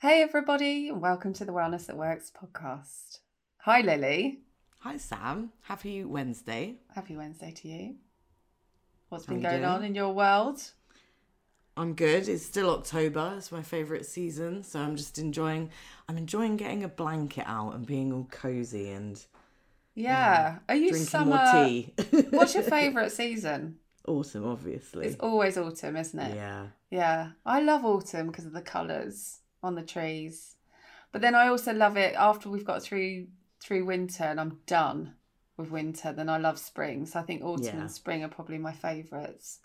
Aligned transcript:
Hey, 0.00 0.22
everybody, 0.22 0.88
and 0.88 1.00
welcome 1.00 1.32
to 1.34 1.44
the 1.44 1.52
Wellness 1.52 1.86
That 1.86 1.96
Works 1.96 2.30
podcast. 2.30 3.18
Hi, 3.58 3.80
Lily. 3.80 4.40
Hi, 4.78 4.96
Sam. 4.96 5.50
Happy 5.62 6.04
Wednesday. 6.04 6.76
Happy 6.94 7.16
Wednesday 7.16 7.50
to 7.50 7.68
you. 7.68 7.94
What's 9.08 9.26
How 9.26 9.32
been 9.32 9.42
going 9.42 9.56
doing? 9.56 9.64
on 9.64 9.84
in 9.84 9.94
your 9.94 10.12
world? 10.12 10.62
I'm 11.76 11.94
good. 11.94 12.28
It's 12.28 12.44
still 12.44 12.70
October. 12.70 13.34
It's 13.38 13.50
my 13.50 13.62
favourite 13.62 14.06
season, 14.06 14.62
so 14.62 14.80
I'm 14.80 14.96
just 14.96 15.18
enjoying. 15.18 15.70
I'm 16.08 16.16
enjoying 16.16 16.56
getting 16.56 16.84
a 16.84 16.88
blanket 16.88 17.44
out 17.46 17.74
and 17.74 17.86
being 17.86 18.12
all 18.12 18.28
cozy 18.30 18.90
and 18.90 19.20
Yeah. 19.94 20.58
Are 20.68 20.74
you 20.76 20.90
drinking 20.90 21.06
summer? 21.08 21.36
more 21.36 21.64
tea. 21.66 21.92
What's 22.30 22.54
your 22.54 22.62
favourite 22.78 23.10
season? 23.12 23.78
Autumn, 24.06 24.46
obviously. 24.46 25.06
It's 25.06 25.16
always 25.20 25.58
autumn, 25.58 25.96
isn't 25.96 26.18
it? 26.18 26.34
Yeah. 26.36 26.66
Yeah. 26.90 27.30
I 27.44 27.60
love 27.60 27.84
autumn 27.84 28.28
because 28.28 28.46
of 28.46 28.52
the 28.52 28.62
colours 28.62 29.40
on 29.62 29.74
the 29.74 29.82
trees. 29.82 30.56
But 31.12 31.22
then 31.22 31.34
I 31.34 31.48
also 31.48 31.72
love 31.72 31.96
it 31.96 32.14
after 32.14 32.48
we've 32.48 32.64
got 32.64 32.82
through 32.82 33.26
through 33.60 33.84
winter 33.84 34.22
and 34.24 34.40
I'm 34.40 34.60
done 34.66 35.14
with 35.56 35.70
winter, 35.70 36.12
then 36.12 36.28
I 36.28 36.38
love 36.38 36.58
spring. 36.58 37.06
So 37.06 37.18
I 37.18 37.22
think 37.22 37.42
autumn 37.42 37.64
Yeah. 37.64 37.80
and 37.80 37.90
spring 37.90 38.22
are 38.22 38.28
probably 38.28 38.58
my 38.58 38.72
favourites. 38.72 39.58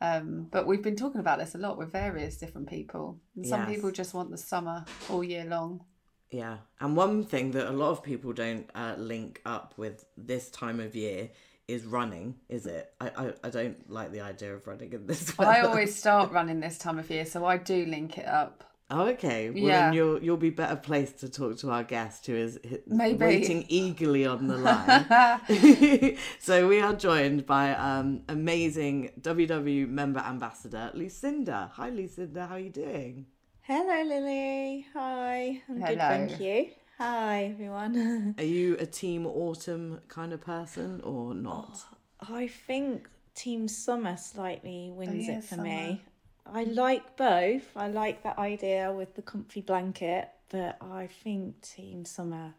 Um, 0.00 0.48
but 0.50 0.66
we've 0.66 0.82
been 0.82 0.96
talking 0.96 1.20
about 1.20 1.38
this 1.38 1.54
a 1.54 1.58
lot 1.58 1.78
with 1.78 1.92
various 1.92 2.36
different 2.38 2.68
people. 2.68 3.20
And 3.36 3.46
some 3.46 3.60
Yes. 3.60 3.68
people 3.68 3.90
just 3.92 4.14
want 4.14 4.30
the 4.30 4.38
summer 4.38 4.84
all 5.08 5.22
year 5.22 5.44
long. 5.44 5.84
Yeah. 6.30 6.58
And 6.80 6.96
one 6.96 7.24
thing 7.24 7.52
that 7.52 7.68
a 7.68 7.72
lot 7.72 7.90
of 7.90 8.02
people 8.02 8.32
don't 8.32 8.68
uh, 8.74 8.94
link 8.98 9.40
up 9.46 9.74
with 9.76 10.04
this 10.16 10.50
time 10.50 10.80
of 10.80 10.96
year 10.96 11.30
is 11.68 11.84
running, 11.84 12.34
is 12.48 12.66
it? 12.66 12.92
I, 13.00 13.10
I, 13.10 13.32
I 13.44 13.50
don't 13.50 13.88
like 13.88 14.10
the 14.10 14.22
idea 14.22 14.54
of 14.56 14.66
running 14.66 14.92
in 14.92 15.06
this 15.06 15.36
weather. 15.38 15.52
I 15.52 15.60
always 15.60 15.94
start 15.94 16.32
running 16.38 16.58
this 16.58 16.78
time 16.78 16.98
of 16.98 17.08
year, 17.10 17.24
so 17.26 17.44
I 17.44 17.58
do 17.58 17.84
link 17.86 18.18
it 18.18 18.26
up. 18.26 18.64
Oh, 18.90 19.06
okay. 19.08 19.50
Well, 19.50 19.62
Yeah. 19.62 19.82
then 19.84 19.92
you'll 19.94 20.22
you'll 20.22 20.36
be 20.36 20.50
better 20.50 20.76
placed 20.76 21.18
to 21.20 21.28
talk 21.28 21.56
to 21.58 21.70
our 21.70 21.84
guest 21.84 22.26
who 22.26 22.34
is 22.34 22.58
Maybe. 22.86 23.18
waiting 23.24 23.64
eagerly 23.68 24.26
on 24.26 24.48
the 24.48 24.58
line. 24.58 26.16
so 26.40 26.66
we 26.68 26.80
are 26.80 26.94
joined 26.94 27.46
by 27.46 27.72
um, 27.74 28.22
amazing 28.28 29.10
WW 29.20 29.88
member 29.88 30.20
ambassador 30.20 30.90
Lucinda. 30.94 31.70
Hi, 31.74 31.90
Lucinda. 31.90 32.46
How 32.48 32.56
are 32.56 32.58
you 32.58 32.70
doing? 32.70 33.26
Hello, 33.62 34.02
Lily. 34.02 34.86
Hi. 34.94 35.62
I'm 35.68 35.76
good, 35.78 35.98
Hello. 35.98 36.26
thank 36.26 36.40
you. 36.40 36.70
Hi, 36.98 37.44
everyone. 37.54 38.34
Are 38.38 38.44
you 38.44 38.76
a 38.78 38.84
team 38.86 39.24
autumn 39.26 40.00
kind 40.08 40.32
of 40.32 40.40
person 40.40 41.00
or 41.02 41.32
not? 41.34 41.78
I 42.20 42.48
think 42.48 43.08
Team 43.34 43.68
Summer 43.68 44.16
slightly 44.18 44.90
wins 44.92 45.26
yeah, 45.26 45.38
it 45.38 45.44
for 45.44 45.54
summer. 45.54 45.62
me. 45.64 46.02
I 46.46 46.64
like 46.64 47.16
both. 47.16 47.70
I 47.76 47.88
like 47.88 48.22
that 48.22 48.38
idea 48.38 48.92
with 48.92 49.14
the 49.14 49.22
comfy 49.22 49.60
blanket, 49.60 50.28
but 50.50 50.76
I 50.80 51.08
think 51.22 51.60
Team 51.62 52.04
Summer 52.04 52.54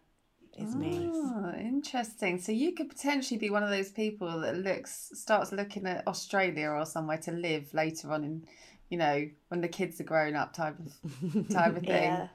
is 0.57 0.75
me. 0.75 1.09
Oh, 1.11 1.53
interesting. 1.59 2.39
So 2.39 2.51
you 2.51 2.73
could 2.73 2.89
potentially 2.89 3.37
be 3.37 3.49
one 3.49 3.63
of 3.63 3.69
those 3.69 3.91
people 3.91 4.39
that 4.41 4.57
looks 4.57 5.11
starts 5.13 5.51
looking 5.51 5.85
at 5.87 6.07
Australia 6.07 6.69
or 6.69 6.85
somewhere 6.85 7.17
to 7.19 7.31
live 7.31 7.73
later 7.73 8.11
on 8.11 8.23
in, 8.23 8.45
you 8.89 8.97
know, 8.97 9.29
when 9.49 9.61
the 9.61 9.67
kids 9.67 9.99
are 9.99 10.05
grown 10.05 10.35
up 10.35 10.53
type 10.53 10.75
of 10.79 11.47
type 11.49 11.75
of 11.75 11.83
thing. 11.83 12.03
Yeah. 12.03 12.27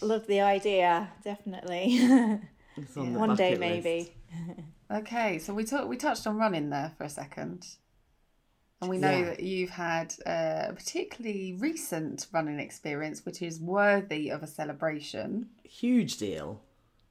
Love 0.00 0.26
the 0.26 0.40
idea, 0.40 1.10
definitely. 1.22 1.98
On 2.96 3.12
the 3.12 3.18
One 3.18 3.36
day, 3.36 3.50
list. 3.50 3.60
maybe. 3.60 4.12
Okay, 4.90 5.38
so 5.38 5.54
we 5.54 5.64
talked 5.64 5.88
we 5.88 5.96
touched 5.96 6.26
on 6.26 6.36
running 6.36 6.70
there 6.70 6.92
for 6.96 7.04
a 7.04 7.08
second. 7.08 7.66
And 8.84 8.90
we 8.90 8.98
know 8.98 9.10
Yeah. 9.18 9.24
that 9.30 9.40
you've 9.40 9.70
had 9.70 10.14
uh, 10.26 10.66
a 10.70 10.72
particularly 10.74 11.54
recent 11.58 12.26
running 12.32 12.58
experience, 12.60 13.24
which 13.26 13.42
is 13.42 13.60
worthy 13.60 14.30
of 14.30 14.42
a 14.42 14.46
celebration. 14.46 15.48
Huge 15.64 16.16
deal. 16.18 16.60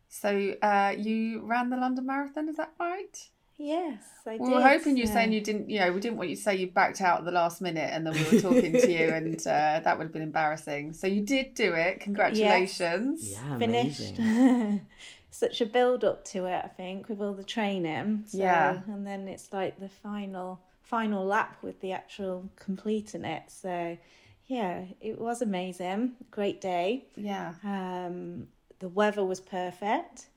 So 0.10 0.54
uh, 0.62 0.94
you 0.98 1.42
ran 1.42 1.70
the 1.70 1.78
London 1.78 2.06
Marathon, 2.06 2.48
is 2.50 2.58
that 2.58 2.72
right? 2.80 3.30
Yes, 3.58 4.02
I 4.26 4.38
We 4.38 4.50
did. 4.50 4.56
were 4.56 4.62
hoping 4.62 4.98
you 4.98 5.06
so- 5.08 5.14
saying 5.14 5.32
you 5.32 5.40
didn't, 5.42 5.70
you 5.70 5.80
know, 5.80 5.92
we 5.92 6.00
didn't 6.00 6.18
want 6.18 6.30
you 6.30 6.36
to 6.36 6.42
say 6.42 6.56
you 6.56 6.68
backed 6.72 7.02
out 7.02 7.20
at 7.20 7.26
the 7.26 7.32
last 7.32 7.62
minute 7.62 7.90
and 7.94 8.06
then 8.06 8.14
we 8.14 8.24
were 8.24 8.42
talking 8.42 8.74
to 8.74 8.92
you 8.92 9.10
and 9.10 9.40
uh, 9.48 9.80
that 9.84 9.98
would 9.98 10.06
have 10.06 10.14
been 10.14 10.22
embarrassing. 10.24 10.94
So 10.94 11.06
you 11.08 11.22
did 11.22 11.54
do 11.54 11.74
it. 11.74 12.00
Congratulations. 12.02 13.32
Yeah, 13.32 13.58
finished. 13.58 14.18
amazing. 14.18 14.82
Such 15.30 15.62
a 15.62 15.66
build 15.66 16.04
up 16.04 16.26
to 16.26 16.46
it, 16.46 16.62
I 16.64 16.68
think, 16.68 17.10
with 17.10 17.22
all 17.22 17.34
the 17.34 17.44
training. 17.44 18.24
So, 18.28 18.38
Yeah. 18.38 18.82
And 18.88 19.06
then 19.06 19.28
it's 19.28 19.52
like 19.54 19.80
the 19.80 19.90
final 19.90 20.60
final 20.84 21.26
lap 21.26 21.58
with 21.64 21.80
the 21.82 21.92
actual 21.94 22.50
completing 22.56 23.26
it. 23.26 23.44
So, 23.48 23.98
yeah, 24.46 24.86
it 25.02 25.20
was 25.20 25.42
amazing. 25.42 26.14
Great 26.30 26.62
day. 26.62 27.06
Yeah. 27.16 27.54
Um, 27.64 28.48
the 28.80 28.90
weather 28.90 29.24
was 29.26 29.40
perfect. 29.40 30.28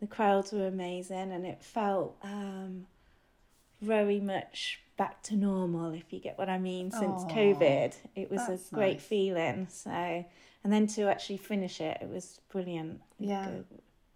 The 0.00 0.06
crowds 0.08 0.52
were 0.52 0.66
amazing, 0.66 1.30
and 1.30 1.46
it 1.46 1.62
felt 1.62 2.16
um, 2.24 2.86
very 3.80 4.18
much 4.18 4.80
back 4.96 5.22
to 5.22 5.36
normal, 5.36 5.94
if 5.94 6.12
you 6.12 6.18
get 6.18 6.36
what 6.36 6.48
I 6.48 6.58
mean. 6.58 6.90
Since 6.90 7.22
Aw, 7.22 7.28
COVID, 7.28 7.94
it 8.16 8.30
was 8.30 8.48
a 8.48 8.74
great 8.74 8.94
nice. 8.94 9.04
feeling. 9.04 9.68
So, 9.70 9.90
and 9.90 10.72
then 10.72 10.88
to 10.88 11.02
actually 11.08 11.36
finish 11.36 11.80
it, 11.80 11.98
it 12.00 12.08
was 12.08 12.40
brilliant. 12.50 13.00
Yeah. 13.20 13.48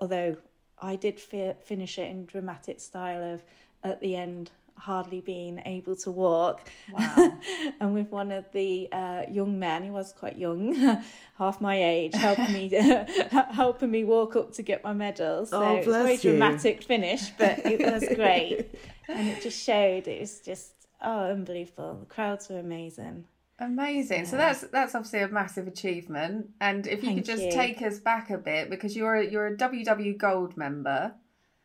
Although 0.00 0.36
I 0.80 0.97
did 0.97 1.20
fi- 1.20 1.54
finish 1.64 1.98
it 1.98 2.10
in 2.10 2.26
dramatic 2.26 2.80
style 2.80 3.34
of 3.34 3.42
at 3.84 4.00
the 4.00 4.16
end 4.16 4.50
hardly 4.78 5.20
being 5.20 5.60
able 5.66 5.97
to 5.97 6.10
walk 6.10 6.69
Wow. 6.92 7.38
and 7.81 7.94
with 7.94 8.10
one 8.10 8.31
of 8.32 8.44
the 8.53 8.88
uh, 8.92 9.22
young 9.31 9.59
men, 9.59 9.82
he 9.84 9.91
was 9.91 10.12
quite 10.12 10.37
young, 10.38 10.75
half 11.38 11.60
my 11.60 11.82
age, 11.82 12.14
helping 12.14 12.53
me 12.53 12.69
helping 13.53 13.91
me 13.91 14.04
walk 14.04 14.36
up 14.36 14.53
to 14.54 14.62
get 14.62 14.84
my 14.84 14.92
medal. 14.92 15.47
So 15.47 15.62
Oh, 15.62 15.75
it's 15.76 15.86
a 15.86 15.91
very 15.91 16.04
bless 16.04 16.25
you. 16.25 16.31
dramatic 16.32 16.82
finish, 16.82 17.31
but 17.31 17.59
it 17.66 17.81
was 17.81 18.04
great, 18.15 18.75
and 19.09 19.28
it 19.28 19.42
just 19.42 19.62
showed 19.65 20.06
it 20.09 20.20
was 20.20 20.41
just 20.41 20.72
oh 21.03 21.31
unbelievable. 21.31 21.97
The 22.00 22.06
crowds 22.06 22.48
were 22.48 22.59
amazing. 22.59 23.25
Amazing. 23.59 24.26
So 24.26 24.36
that's 24.36 24.60
that's 24.69 24.94
obviously 24.94 25.20
a 25.22 25.28
massive 25.28 25.66
achievement. 25.66 26.50
And 26.60 26.86
if 26.86 27.03
you 27.03 27.15
could 27.15 27.25
just 27.25 27.44
you. 27.44 27.50
take 27.53 27.81
us 27.81 27.98
back 27.98 28.28
a 28.31 28.36
bit 28.36 28.69
because 28.69 28.94
you're 28.94 29.15
a, 29.15 29.26
you're 29.26 29.47
a 29.47 29.56
WW 29.56 30.19
Gold 30.19 30.56
member. 30.59 31.15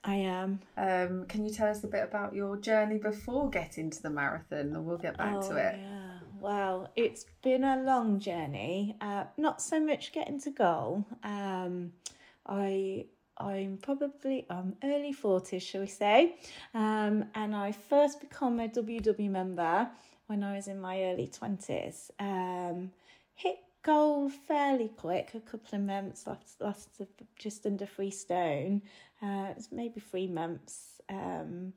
I 0.03 0.16
am. 0.16 0.59
Um, 0.78 1.25
can 1.28 1.45
you 1.45 1.53
tell 1.53 1.67
us 1.69 1.84
a 1.84 1.88
bit 1.88 2.03
about 2.03 2.34
your 2.34 2.57
journey 2.57 2.97
before 2.97 3.50
getting 3.50 3.89
to 3.91 4.01
the 4.01 4.09
marathon, 4.09 4.75
and 4.75 4.85
we'll 4.85 4.97
get 4.97 5.17
back 5.17 5.35
oh, 5.38 5.50
to 5.50 5.56
it. 5.57 5.75
Yeah. 5.79 6.19
Wow, 6.39 6.89
it's 6.95 7.25
been 7.44 7.63
a 7.63 7.84
long 7.84 8.19
journey. 8.19 8.97
Uh, 9.00 9.25
not 9.38 9.62
so 9.62 9.79
much 9.79 10.12
getting 10.12 10.39
to 10.41 10.50
goal. 10.50 11.06
Um, 11.23 11.94
I 12.47 13.06
I'm 13.38 13.78
probably 13.78 14.47
I'm 14.50 14.75
early 14.84 15.13
forties, 15.13 15.62
shall 15.62 15.81
we 15.81 15.88
say? 15.88 16.35
Um, 16.73 17.25
and 17.35 17.56
I 17.56 17.72
first 17.72 18.22
become 18.22 18.59
a 18.59 18.68
WW 18.68 19.29
member 19.29 19.88
when 20.25 20.44
I 20.44 20.56
was 20.56 20.68
in 20.68 20.81
my 20.81 21.03
early 21.03 21.28
twenties. 21.28 22.09
Um, 22.19 22.91
hit 23.35 23.57
goal 23.84 24.30
fairly 24.30 24.90
quick, 24.90 25.31
a 25.34 25.40
couple 25.40 25.78
of 25.78 25.81
months, 25.81 26.28
lost, 26.28 26.62
lost 26.62 27.02
just 27.38 27.66
under 27.66 27.86
three 27.86 28.12
stone. 28.12 28.81
Uh, 29.22 29.53
maybe 29.72 30.00
three 30.00 30.28
months. 30.28 31.02
Um, 31.09 31.74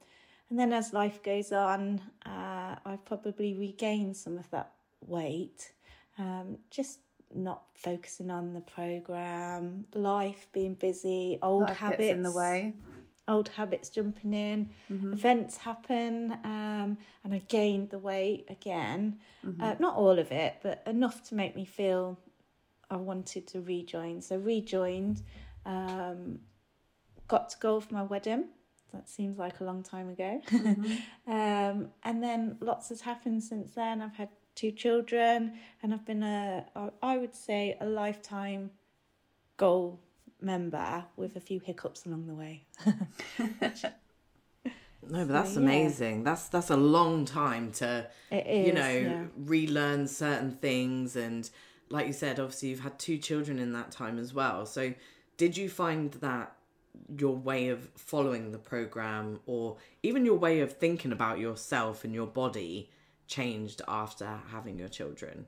and 0.51 0.59
then 0.59 0.73
as 0.73 0.93
life 0.93 1.23
goes 1.23 1.53
on, 1.53 2.01
uh, 2.27 2.77
I've 2.85 3.05
probably 3.05 3.55
regained 3.55 4.17
some 4.17 4.39
of 4.39 4.51
that 4.51 4.73
weight. 5.07 5.73
Um, 6.19 6.59
just 6.71 7.01
not 7.35 7.65
focusing 7.75 8.31
on 8.31 8.55
the 8.55 8.61
program, 8.61 9.85
life 9.95 10.47
being 10.53 10.75
busy, 10.75 11.39
old 11.43 11.63
Life 11.69 11.77
habits 11.77 12.13
in 12.13 12.23
the 12.23 12.33
way. 12.33 12.75
Old 13.27 13.49
habits 13.49 13.89
jumping 13.89 14.35
in, 14.35 14.71
events 15.13 15.57
happen, 15.57 16.33
um, 16.45 16.99
and 17.23 17.33
I 17.33 17.43
gained 17.49 17.91
the 17.91 17.99
weight 17.99 18.47
again. 18.49 19.19
Uh, 19.63 19.75
not 19.79 19.97
all 19.97 20.19
of 20.19 20.31
it, 20.31 20.57
but 20.63 20.83
enough 20.87 21.23
to 21.29 21.35
make 21.35 21.57
me 21.57 21.65
feel 21.65 22.19
I 22.91 22.97
wanted 22.97 23.47
to 23.49 23.61
rejoin. 23.61 24.21
So 24.21 24.37
rejoined, 24.37 25.23
um, 25.65 26.41
got 27.29 27.49
to 27.51 27.59
go 27.59 27.81
for 27.81 27.95
my 27.95 28.03
wedding. 28.03 28.47
That 28.93 29.09
seems 29.09 29.39
like 29.39 29.61
a 29.61 29.65
long 29.65 29.83
time 29.83 30.11
ago. 30.11 30.41
um, 31.27 31.89
and 32.05 32.23
then 32.23 32.57
lots 32.61 32.91
has 32.91 33.01
happened 33.01 33.43
since 33.43 33.75
then. 33.75 34.01
I've 34.01 34.15
had 34.15 34.29
two 34.55 34.71
children, 34.71 35.55
and 35.83 35.93
I've 35.93 36.07
been 36.07 36.23
a, 36.23 36.67
I 37.03 37.17
would 37.17 37.35
say, 37.35 37.77
a 37.81 37.87
lifetime 37.87 38.71
goal 39.57 40.01
member 40.41 41.05
with 41.17 41.37
a 41.37 41.41
few 41.41 41.61
hiccups 41.61 42.07
along 42.07 42.27
the 42.27 42.35
way. 42.35 42.67
No, 45.11 45.25
but 45.27 45.33
that's 45.33 45.55
yeah. 45.55 45.61
amazing. 45.61 46.25
That's 46.25 46.49
that's 46.49 46.71
a 46.71 46.77
long 46.77 47.25
time 47.25 47.73
to 47.73 48.09
is, 48.31 48.67
you 48.67 48.73
know 48.73 48.89
yeah. 48.89 49.25
relearn 49.37 50.09
certain 50.09 50.53
things 50.53 51.17
and 51.17 51.49
like 51.91 52.07
you 52.07 52.13
said 52.13 52.41
obviously 52.41 52.71
you've 52.71 52.81
had 52.81 52.99
two 52.99 53.19
children 53.19 53.59
in 53.59 53.73
that 53.73 53.91
time 53.91 54.19
as 54.19 54.33
well. 54.33 54.67
So 54.67 54.95
did 55.37 55.57
you 55.57 55.69
find 55.69 56.13
that 56.15 56.57
your 57.19 57.37
way 57.37 57.69
of 57.69 57.89
following 57.97 58.53
the 58.53 58.59
program 58.59 59.41
or 59.47 59.77
even 60.03 60.25
your 60.25 60.37
way 60.37 60.61
of 60.61 60.73
thinking 60.73 61.13
about 61.13 61.39
yourself 61.39 62.05
and 62.05 62.15
your 62.15 62.27
body 62.27 62.91
changed 63.27 63.83
after 63.89 64.41
having 64.51 64.79
your 64.79 64.89
children? 64.89 65.47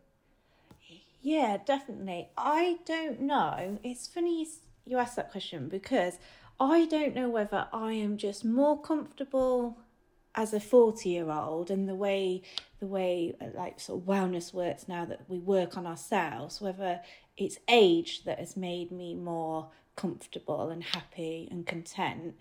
Yeah, 1.22 1.56
definitely. 1.64 2.28
I 2.36 2.78
don't 2.84 3.22
know. 3.22 3.78
It's 3.82 4.06
funny 4.06 4.46
you 4.86 4.98
ask 4.98 5.16
that 5.16 5.30
question 5.30 5.68
because 5.68 6.18
I 6.58 6.86
don't 6.86 7.14
know 7.14 7.28
whether 7.28 7.66
I 7.72 7.92
am 7.92 8.16
just 8.16 8.44
more 8.44 8.80
comfortable 8.80 9.78
as 10.34 10.52
a 10.52 10.60
40 10.60 11.08
year 11.08 11.30
old 11.30 11.70
and 11.70 11.88
the 11.88 11.94
way 11.94 12.42
the 12.78 12.86
way 12.86 13.34
uh, 13.40 13.46
like 13.54 13.80
sort 13.80 14.00
of 14.00 14.06
wellness 14.06 14.52
works 14.52 14.86
now 14.86 15.04
that 15.04 15.20
we 15.28 15.38
work 15.38 15.76
on 15.76 15.86
ourselves 15.86 16.60
whether 16.60 17.00
it's 17.36 17.58
age 17.68 18.24
that 18.24 18.38
has 18.38 18.56
made 18.56 18.92
me 18.92 19.14
more 19.14 19.68
comfortable 19.96 20.68
and 20.68 20.84
happy 20.84 21.48
and 21.50 21.66
content 21.66 22.34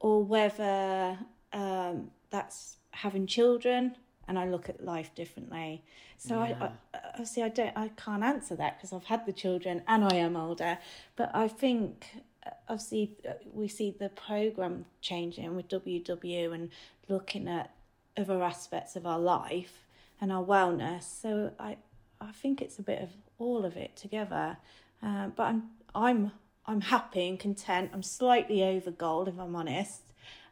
or 0.00 0.24
whether 0.24 1.18
um, 1.52 2.10
that's 2.30 2.78
having 2.92 3.26
children 3.26 3.96
and 4.28 4.38
I 4.38 4.46
look 4.46 4.68
at 4.68 4.84
life 4.84 5.14
differently. 5.14 5.82
So 6.18 6.42
yeah. 6.42 6.56
I, 6.60 6.96
I 6.96 7.00
obviously 7.10 7.42
I 7.42 7.48
don't 7.48 7.76
I 7.76 7.88
can't 7.96 8.22
answer 8.22 8.56
that 8.56 8.78
because 8.78 8.92
I've 8.92 9.04
had 9.04 9.26
the 9.26 9.32
children 9.32 9.82
and 9.86 10.04
I 10.04 10.16
am 10.16 10.36
older, 10.36 10.78
but 11.16 11.30
I 11.34 11.48
think 11.48 12.06
uh, 12.46 12.50
obviously 12.68 13.16
uh, 13.28 13.32
we 13.52 13.68
see 13.68 13.94
the 13.98 14.08
program 14.08 14.86
changing 15.00 15.54
with 15.56 15.68
WW 15.68 16.54
and 16.54 16.70
looking 17.08 17.48
at 17.48 17.74
other 18.16 18.42
aspects 18.42 18.96
of 18.96 19.06
our 19.06 19.18
life 19.18 19.86
and 20.20 20.30
our 20.32 20.44
wellness. 20.44 21.02
So 21.02 21.52
I 21.58 21.76
I 22.20 22.32
think 22.32 22.62
it's 22.62 22.78
a 22.78 22.82
bit 22.82 23.02
of 23.02 23.10
all 23.38 23.64
of 23.64 23.76
it 23.76 23.96
together. 23.96 24.56
Uh, 25.02 25.28
but 25.28 25.44
I'm 25.44 25.70
I'm 25.94 26.32
I'm 26.66 26.80
happy 26.80 27.28
and 27.28 27.38
content. 27.38 27.90
I'm 27.92 28.02
slightly 28.02 28.62
over 28.62 28.90
goal 28.90 29.28
if 29.28 29.38
I'm 29.38 29.54
honest. 29.54 30.02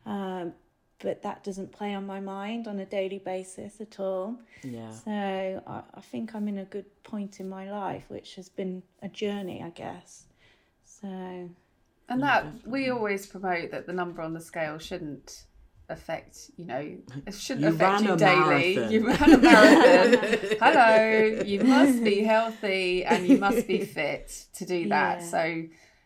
Um, 0.05 0.53
but 1.03 1.23
that 1.23 1.43
doesn't 1.43 1.73
play 1.73 1.95
on 1.95 2.07
my 2.07 2.21
mind 2.21 2.69
on 2.69 2.79
a 2.79 2.87
daily 2.87 3.19
basis 3.19 3.81
at 3.81 3.99
all. 3.99 4.37
Yeah. 4.63 4.91
So 4.93 5.11
I, 5.11 5.83
I 5.95 6.01
think 6.01 6.35
I'm 6.35 6.49
in 6.49 6.59
a 6.59 6.65
good 6.65 6.87
point 7.03 7.41
in 7.41 7.49
my 7.49 7.71
life, 7.71 8.05
which 8.09 8.37
has 8.37 8.49
been 8.49 8.83
a 9.03 9.09
journey, 9.09 9.63
I 9.63 9.71
guess. 9.71 10.27
So. 10.85 11.51
And 12.09 12.23
that 12.23 12.47
we 12.67 12.91
always 12.91 13.27
promote 13.27 13.71
that 13.73 13.87
the 13.87 13.93
number 13.93 14.23
on 14.23 14.33
the 14.33 14.41
scale 14.41 14.79
shouldn't 14.79 15.47
affect 15.89 16.51
you 16.57 16.65
know 16.65 16.97
it 17.27 17.35
shouldn't 17.35 17.67
you 17.67 17.75
affect 17.75 18.03
you 18.03 18.17
daily 18.17 18.77
marathon. 18.77 18.93
you 18.93 19.07
ran 19.07 19.33
a 19.33 19.39
marathon 19.39 20.57
hello 20.61 21.43
you 21.45 21.61
must 21.65 22.03
be 22.03 22.23
healthy 22.35 23.05
and 23.05 23.27
you 23.27 23.37
must 23.37 23.67
be 23.67 23.85
fit 23.85 24.47
to 24.55 24.65
do 24.65 24.89
that 24.89 25.21
yeah. 25.21 25.27
so 25.27 25.63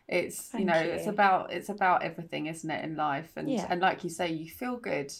it's 0.07 0.41
Thank 0.43 0.61
you 0.61 0.65
know 0.65 0.81
you. 0.81 0.91
it's 0.91 1.07
about 1.07 1.51
it's 1.51 1.69
about 1.69 2.03
everything 2.03 2.47
isn't 2.47 2.69
it 2.69 2.83
in 2.83 2.95
life 2.95 3.31
and 3.35 3.49
yeah. 3.49 3.67
and 3.69 3.81
like 3.81 4.03
you 4.03 4.09
say 4.09 4.31
you 4.31 4.49
feel 4.49 4.77
good 4.77 5.13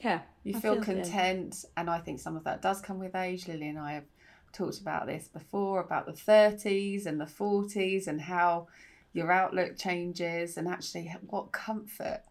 yeah 0.00 0.20
you 0.44 0.52
feel, 0.52 0.74
feel, 0.74 0.82
content 0.82 1.50
good. 1.62 1.70
and 1.76 1.88
i 1.88 1.98
think 1.98 2.20
some 2.20 2.36
of 2.36 2.44
that 2.44 2.60
does 2.60 2.80
come 2.80 2.98
with 2.98 3.14
age 3.14 3.48
lily 3.48 3.68
and 3.68 3.78
i 3.78 3.92
have 3.92 4.04
talked 4.52 4.78
about 4.78 5.06
this 5.06 5.28
before 5.28 5.80
about 5.80 6.06
the 6.06 6.12
30s 6.12 7.06
and 7.06 7.20
the 7.20 7.24
40s 7.24 8.06
and 8.06 8.20
how 8.20 8.66
your 9.12 9.32
outlook 9.32 9.76
changes 9.76 10.56
and 10.56 10.68
actually 10.68 11.14
what 11.28 11.52
comfort 11.52 12.22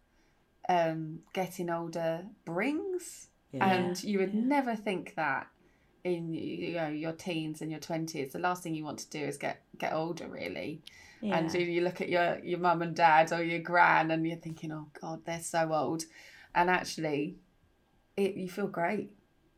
um, 0.68 1.20
getting 1.34 1.70
older 1.70 2.26
brings. 2.46 3.28
Yeah. 3.52 3.66
And 3.68 4.04
you 4.04 4.20
would 4.20 4.34
yeah. 4.34 4.42
never 4.44 4.76
think 4.76 5.16
that 5.16 5.48
in 6.04 6.34
you 6.34 6.74
know 6.74 6.88
your 6.88 7.12
teens 7.12 7.62
and 7.62 7.72
your 7.72 7.80
20s 7.80 8.32
the 8.32 8.40
last 8.40 8.64
thing 8.64 8.74
you 8.74 8.84
want 8.84 9.00
to 9.00 9.10
do 9.10 9.20
is 9.20 9.38
get 9.38 9.62
get 9.78 9.94
older 9.94 10.28
really 10.28 10.82
yeah. 11.22 11.38
and 11.38 11.54
you, 11.54 11.62
you 11.62 11.82
look 11.82 12.02
at 12.02 12.10
your 12.10 12.40
your 12.44 12.60
mum 12.60 12.82
and 12.82 12.96
dad 12.96 13.32
or 13.32 13.44
your 13.44 13.60
gran 13.60 14.12
and 14.12 14.26
you're 14.26 14.38
thinking 14.38 14.72
oh 14.72 14.88
god 15.02 15.20
they're 15.26 15.42
so 15.42 15.74
old 15.74 16.04
and 16.56 16.70
actually 16.70 17.36
it 18.16 18.36
you 18.36 18.50
feel 18.50 18.68
great 18.68 19.12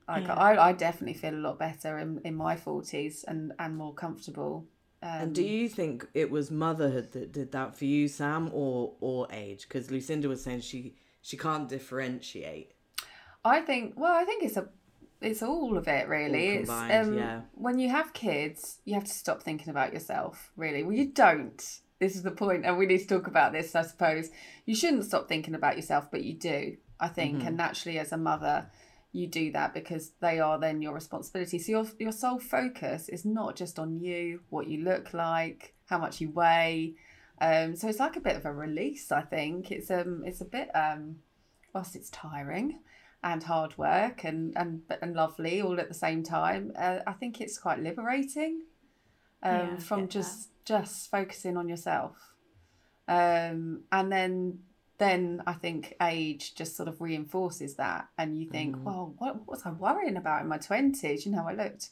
like 0.08 0.26
yeah. 0.26 0.34
I, 0.34 0.70
I 0.70 0.74
definitely 0.74 1.14
feel 1.14 1.36
a 1.36 1.38
lot 1.38 1.58
better 1.60 1.98
in, 2.00 2.20
in 2.26 2.36
my 2.36 2.56
40s 2.56 3.24
and 3.28 3.54
and 3.60 3.78
more 3.78 3.94
comfortable 3.94 4.66
um, 5.04 5.10
and 5.10 5.36
do 5.36 5.44
you 5.44 5.68
think 5.68 6.08
it 6.14 6.30
was 6.30 6.52
motherhood 6.52 7.12
that 7.14 7.32
did 7.32 7.52
that 7.54 7.76
for 7.76 7.86
you, 7.86 8.08
Sam, 8.08 8.52
or 8.54 8.94
or 9.02 9.28
age? 9.32 9.64
Because 9.68 9.90
Lucinda 9.90 10.30
was 10.30 10.44
saying 10.44 10.62
she 10.62 10.96
she 11.24 11.38
can't 11.38 11.68
differentiate. 11.68 12.74
I 13.44 13.62
think. 13.62 13.94
Well, 13.98 14.14
I 14.14 14.26
think 14.26 14.44
it's 14.44 14.58
a 14.58 14.70
it's 15.22 15.44
all 15.44 15.78
of 15.78 15.88
it 15.88 16.08
really. 16.08 16.52
All 16.52 16.58
combined, 16.66 16.92
it's 16.92 17.08
um, 17.08 17.18
yeah. 17.18 17.42
when 17.54 17.80
you 17.80 17.90
have 17.90 18.14
kids, 18.14 18.80
you 18.86 18.96
have 18.96 19.06
to 19.06 19.12
stop 19.12 19.44
thinking 19.44 19.70
about 19.70 19.94
yourself. 19.94 20.52
Really, 20.56 20.84
well, 20.84 20.96
you 20.96 21.08
don't. 21.08 21.64
This 22.00 22.16
is 22.16 22.24
the 22.24 22.32
point, 22.32 22.66
and 22.66 22.78
we 22.78 22.88
need 22.88 23.00
to 23.00 23.08
talk 23.08 23.28
about 23.28 23.54
this. 23.54 23.76
I 23.76 23.84
suppose 23.84 24.30
you 24.66 24.76
shouldn't 24.76 25.06
stop 25.06 25.28
thinking 25.28 25.54
about 25.54 25.76
yourself, 25.76 26.10
but 26.12 26.24
you 26.24 26.34
do. 26.34 26.78
I 27.00 27.08
think, 27.08 27.40
mm-hmm. 27.40 27.48
and 27.48 27.58
naturally, 27.58 28.00
as 28.00 28.12
a 28.12 28.18
mother, 28.18 28.68
you 29.12 29.28
do 29.28 29.52
that 29.52 29.74
because 29.74 30.12
they 30.22 30.40
are 30.40 30.60
then 30.60 30.82
your 30.82 30.94
responsibility. 30.94 31.60
So 31.60 31.72
your 31.72 31.86
your 32.00 32.12
sole 32.12 32.40
focus 32.40 33.08
is 33.10 33.24
not 33.24 33.56
just 33.56 33.78
on 33.78 34.00
you, 34.00 34.42
what 34.50 34.68
you 34.68 34.84
look 34.84 35.14
like, 35.14 35.76
how 35.86 36.00
much 36.00 36.22
you 36.22 36.30
weigh. 36.32 36.96
Um, 37.40 37.76
so 37.76 37.88
it's 37.88 38.00
like 38.00 38.16
a 38.16 38.22
bit 38.22 38.36
of 38.36 38.46
a 38.46 38.54
release. 38.54 39.12
I 39.12 39.22
think 39.22 39.72
it's 39.72 39.92
um 39.92 40.24
it's 40.26 40.42
a 40.42 40.46
bit 40.46 40.70
um 40.76 41.18
whilst 41.74 41.96
it's 41.96 42.10
tiring 42.10 42.80
and 43.24 43.44
hard 43.44 43.78
work 43.78 44.24
and 44.24 44.54
and 44.58 44.82
and 45.02 45.16
lovely 45.16 45.62
all 45.62 45.80
at 45.80 45.88
the 45.88 45.94
same 45.94 46.24
time. 46.24 46.72
Uh, 46.78 47.00
I 47.06 47.14
think 47.14 47.40
it's 47.40 47.58
quite 47.58 47.80
liberating 47.80 48.64
um, 49.44 49.54
yeah, 49.54 49.78
from 49.78 50.08
just 50.08 50.50
that. 50.66 50.66
just 50.66 51.12
focusing 51.12 51.58
on 51.58 51.70
yourself. 51.70 52.34
Um, 53.08 53.84
and 53.92 54.12
then 54.12 54.60
then 54.98 55.42
I 55.48 55.54
think 55.54 55.96
age 56.02 56.54
just 56.56 56.76
sort 56.76 56.88
of 56.88 57.02
reinforces 57.02 57.76
that, 57.76 58.08
and 58.18 58.38
you 58.38 58.50
think, 58.50 58.78
mm. 58.78 58.84
well, 58.84 59.16
what 59.18 59.48
was 59.48 59.64
I 59.66 59.72
worrying 59.72 60.18
about 60.18 60.42
in 60.42 60.48
my 60.48 60.58
twenties? 60.58 61.26
You 61.26 61.32
know, 61.32 61.48
I 61.48 61.54
looked 61.54 61.90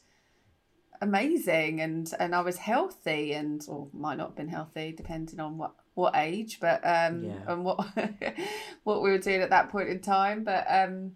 amazing 1.00 1.80
and 1.80 2.12
and 2.18 2.34
I 2.34 2.40
was 2.42 2.58
healthy 2.58 3.32
and 3.32 3.64
or 3.68 3.88
might 3.92 4.18
not 4.18 4.28
have 4.28 4.36
been 4.36 4.48
healthy 4.48 4.92
depending 4.94 5.40
on 5.40 5.56
what 5.56 5.72
what 6.00 6.16
age 6.16 6.58
but 6.60 6.80
um 6.84 7.24
yeah. 7.24 7.38
and 7.46 7.64
what 7.64 7.86
what 8.84 9.02
we 9.02 9.10
were 9.10 9.18
doing 9.18 9.40
at 9.40 9.50
that 9.50 9.70
point 9.70 9.88
in 9.88 10.00
time 10.00 10.42
but 10.44 10.66
um 10.68 11.12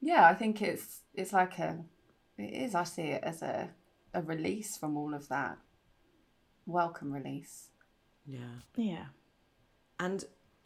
yeah 0.00 0.26
I 0.26 0.34
think 0.34 0.62
it's 0.62 1.00
it's 1.14 1.32
like 1.32 1.58
a 1.58 1.78
it 2.36 2.52
is 2.54 2.74
I 2.74 2.84
see 2.84 3.02
it 3.02 3.24
as 3.24 3.42
a 3.42 3.70
a 4.14 4.22
release 4.22 4.76
from 4.76 4.96
all 4.96 5.14
of 5.14 5.28
that. 5.28 5.58
Welcome 6.66 7.12
release. 7.12 7.68
Yeah. 8.26 8.60
Yeah. 8.76 9.06
And 9.98 10.24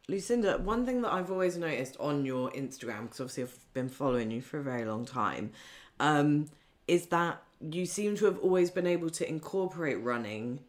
Lucinda, 0.08 0.58
one 0.58 0.84
thing 0.84 1.02
that 1.02 1.12
I've 1.12 1.30
always 1.30 1.56
noticed 1.56 1.96
on 2.00 2.24
your 2.24 2.50
Instagram, 2.50 3.02
because 3.02 3.20
obviously 3.20 3.44
I've 3.44 3.72
been 3.72 3.88
following 3.88 4.30
you 4.30 4.42
for 4.42 4.58
a 4.58 4.62
very 4.62 4.84
long 4.84 5.04
time, 5.04 5.52
um, 6.00 6.48
is 6.88 7.06
that 7.06 7.42
you 7.60 7.86
seem 7.86 8.16
to 8.16 8.24
have 8.24 8.38
always 8.38 8.70
been 8.70 8.86
able 8.86 9.10
to 9.10 9.28
incorporate 9.28 10.02
running 10.02 10.60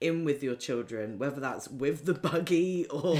in 0.00 0.24
with 0.24 0.42
your 0.42 0.54
children, 0.54 1.18
whether 1.18 1.40
that's 1.40 1.68
with 1.68 2.04
the 2.04 2.14
buggy 2.14 2.86
or, 2.90 3.16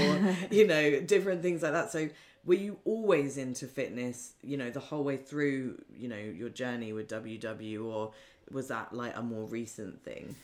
you 0.49 0.65
know, 0.65 0.99
different 1.01 1.41
things 1.41 1.61
like 1.61 1.73
that. 1.73 1.91
So 1.91 2.09
were 2.43 2.55
you 2.55 2.79
always 2.85 3.37
into 3.37 3.67
fitness, 3.67 4.33
you 4.41 4.57
know, 4.57 4.69
the 4.69 4.79
whole 4.79 5.03
way 5.03 5.17
through, 5.17 5.81
you 5.95 6.07
know, 6.07 6.17
your 6.17 6.49
journey 6.49 6.91
with 6.93 7.07
WW 7.09 7.85
or 7.85 8.11
was 8.49 8.67
that 8.69 8.93
like 8.93 9.15
a 9.15 9.21
more 9.21 9.45
recent 9.45 10.03
thing? 10.03 10.35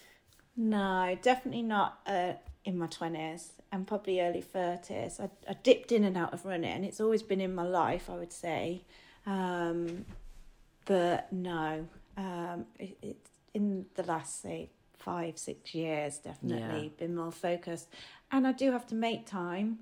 No, 0.55 1.17
definitely 1.21 1.63
not 1.63 1.99
uh, 2.05 2.33
in 2.65 2.77
my 2.77 2.87
20s 2.87 3.51
and 3.71 3.87
probably 3.87 4.21
early 4.21 4.43
30s. 4.43 5.19
I, 5.19 5.29
I 5.49 5.55
dipped 5.63 5.91
in 5.91 6.03
and 6.03 6.17
out 6.17 6.33
of 6.33 6.45
running. 6.45 6.71
And 6.71 6.85
it's 6.85 6.99
always 6.99 7.23
been 7.23 7.41
in 7.41 7.53
my 7.53 7.63
life, 7.63 8.09
I 8.09 8.15
would 8.15 8.33
say. 8.33 8.83
Um, 9.25 10.05
but 10.85 11.31
no, 11.33 11.87
um, 12.15 12.65
it, 12.79 12.97
it's 13.01 13.29
in 13.53 13.85
the 13.95 14.03
last, 14.03 14.41
say, 14.41 14.69
five, 14.97 15.37
six 15.37 15.73
years, 15.73 16.17
definitely 16.17 16.83
yeah. 16.83 17.05
been 17.05 17.15
more 17.15 17.31
focused. 17.31 17.89
And 18.31 18.45
I 18.45 18.51
do 18.51 18.71
have 18.71 18.87
to 18.87 18.95
make 18.95 19.25
time. 19.25 19.79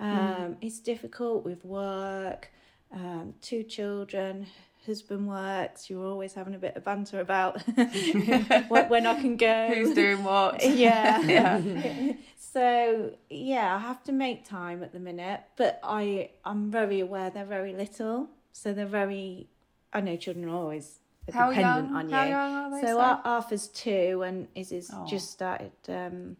Um, 0.00 0.08
mm. 0.10 0.56
It's 0.60 0.80
difficult 0.80 1.44
with 1.44 1.64
work, 1.64 2.50
um, 2.92 3.34
two 3.40 3.62
children 3.62 4.46
husband 4.86 5.26
works, 5.26 5.88
you're 5.88 6.04
always 6.04 6.34
having 6.34 6.54
a 6.54 6.58
bit 6.58 6.76
of 6.76 6.84
banter 6.84 7.20
about 7.20 7.60
when 8.68 9.06
I 9.06 9.20
can 9.20 9.36
go. 9.36 9.68
Who's 9.74 9.94
doing 9.94 10.22
what? 10.24 10.62
Yeah. 10.74 11.20
yeah. 11.20 12.12
so 12.36 13.12
yeah, 13.30 13.76
I 13.76 13.78
have 13.78 14.02
to 14.04 14.12
make 14.12 14.44
time 14.44 14.82
at 14.82 14.92
the 14.92 14.98
minute, 14.98 15.40
but 15.56 15.78
I 15.82 16.30
I'm 16.44 16.70
very 16.70 17.00
aware 17.00 17.30
they're 17.30 17.44
very 17.44 17.72
little, 17.72 18.28
so 18.52 18.72
they're 18.72 18.86
very. 18.86 19.48
I 19.92 20.00
know 20.00 20.16
children 20.16 20.48
are 20.48 20.54
always 20.54 20.98
How 21.32 21.50
dependent 21.50 21.88
young? 21.88 21.96
on 21.96 22.08
you. 22.08 22.14
How 22.14 22.24
young 22.24 22.52
are 22.54 22.70
they? 22.70 22.86
So 22.86 23.00
Arthur's 23.00 23.68
two, 23.68 24.22
and 24.22 24.48
is 24.54 24.72
is 24.72 24.90
oh. 24.92 25.06
just 25.06 25.30
started. 25.30 25.72
Um, 25.88 26.36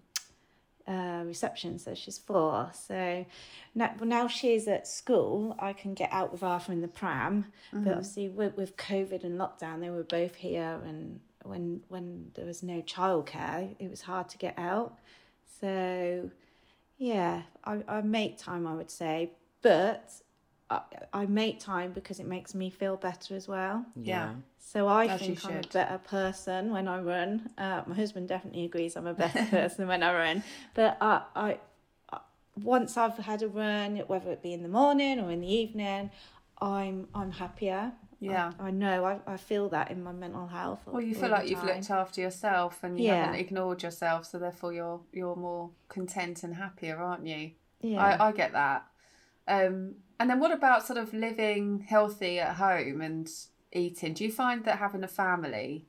uh, 0.86 1.22
reception, 1.24 1.78
so 1.78 1.94
she's 1.94 2.18
four. 2.18 2.70
So 2.74 3.24
now, 3.74 3.94
now 4.02 4.28
she's 4.28 4.68
at 4.68 4.86
school, 4.86 5.56
I 5.58 5.72
can 5.72 5.94
get 5.94 6.10
out 6.12 6.30
with 6.30 6.42
Arthur 6.42 6.72
in 6.72 6.82
the 6.82 6.88
pram. 6.88 7.46
Mm-hmm. 7.72 7.84
But 7.84 7.90
obviously, 7.92 8.28
with, 8.28 8.56
with 8.56 8.76
COVID 8.76 9.24
and 9.24 9.40
lockdown, 9.40 9.80
they 9.80 9.88
were 9.90 10.02
both 10.02 10.34
here, 10.34 10.80
and 10.84 11.20
when 11.42 11.80
when 11.88 12.30
there 12.34 12.46
was 12.46 12.62
no 12.62 12.82
childcare, 12.82 13.74
it 13.78 13.88
was 13.88 14.02
hard 14.02 14.28
to 14.30 14.38
get 14.38 14.58
out. 14.58 14.98
So, 15.60 16.30
yeah, 16.98 17.42
I, 17.64 17.82
I 17.88 18.00
make 18.02 18.38
time, 18.38 18.66
I 18.66 18.74
would 18.74 18.90
say, 18.90 19.30
but 19.62 20.10
I, 21.12 21.22
I 21.22 21.26
make 21.26 21.60
time 21.60 21.92
because 21.92 22.18
it 22.20 22.26
makes 22.26 22.54
me 22.54 22.70
feel 22.70 22.96
better 22.96 23.34
as 23.36 23.46
well. 23.48 23.84
Yeah. 23.96 24.34
So 24.58 24.88
I 24.88 25.06
As 25.06 25.20
think 25.20 25.44
I'm 25.44 25.58
a 25.58 25.62
better 25.72 25.98
person 25.98 26.72
when 26.72 26.88
I 26.88 26.98
run. 27.00 27.50
Uh, 27.56 27.82
my 27.86 27.94
husband 27.94 28.28
definitely 28.28 28.64
agrees 28.64 28.96
I'm 28.96 29.06
a 29.06 29.14
better 29.14 29.44
person 29.50 29.86
when 29.86 30.02
I 30.02 30.12
run. 30.14 30.42
But 30.74 30.96
I, 31.00 31.22
I, 31.36 31.58
I, 32.12 32.18
once 32.62 32.96
I've 32.96 33.16
had 33.18 33.42
a 33.42 33.48
run, 33.48 33.98
whether 34.06 34.30
it 34.32 34.42
be 34.42 34.52
in 34.52 34.62
the 34.62 34.68
morning 34.68 35.20
or 35.20 35.30
in 35.30 35.40
the 35.40 35.52
evening, 35.52 36.10
I'm 36.60 37.08
I'm 37.14 37.32
happier. 37.32 37.92
Yeah. 38.20 38.52
I, 38.58 38.68
I 38.68 38.70
know. 38.70 39.04
I, 39.04 39.34
I 39.34 39.36
feel 39.36 39.68
that 39.68 39.90
in 39.90 40.02
my 40.02 40.12
mental 40.12 40.46
health. 40.46 40.80
Well, 40.86 41.02
you 41.02 41.14
feel 41.14 41.28
like 41.30 41.48
you've 41.48 41.58
time. 41.60 41.68
looked 41.76 41.90
after 41.90 42.20
yourself 42.22 42.82
and 42.82 42.98
you 42.98 43.06
Yeah. 43.06 43.26
haven't 43.26 43.40
ignored 43.40 43.82
yourself, 43.82 44.24
so 44.26 44.38
therefore 44.38 44.72
you're 44.72 45.00
you're 45.12 45.36
more 45.36 45.70
content 45.88 46.42
and 46.42 46.54
happier, 46.54 46.96
aren't 46.96 47.26
you? 47.26 47.50
Yeah. 47.82 48.02
I, 48.02 48.28
I 48.28 48.32
get 48.32 48.52
that. 48.52 48.86
Um, 49.46 49.96
and 50.18 50.30
then 50.30 50.40
what 50.40 50.52
about 50.52 50.86
sort 50.86 50.98
of 50.98 51.12
living 51.12 51.84
healthy 51.88 52.38
at 52.38 52.56
home 52.56 53.00
and 53.00 53.30
eating? 53.72 54.14
Do 54.14 54.24
you 54.24 54.32
find 54.32 54.64
that 54.64 54.78
having 54.78 55.04
a 55.04 55.08
family, 55.08 55.86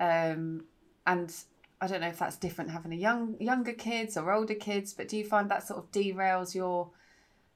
um, 0.00 0.64
and 1.06 1.32
I 1.80 1.86
don't 1.86 2.00
know 2.00 2.08
if 2.08 2.18
that's 2.18 2.36
different 2.36 2.70
having 2.70 2.92
a 2.92 2.96
young 2.96 3.36
younger 3.40 3.72
kids 3.72 4.16
or 4.16 4.32
older 4.32 4.54
kids, 4.54 4.92
but 4.92 5.08
do 5.08 5.16
you 5.16 5.24
find 5.24 5.50
that 5.50 5.66
sort 5.66 5.78
of 5.78 5.90
derails 5.90 6.54
your 6.54 6.90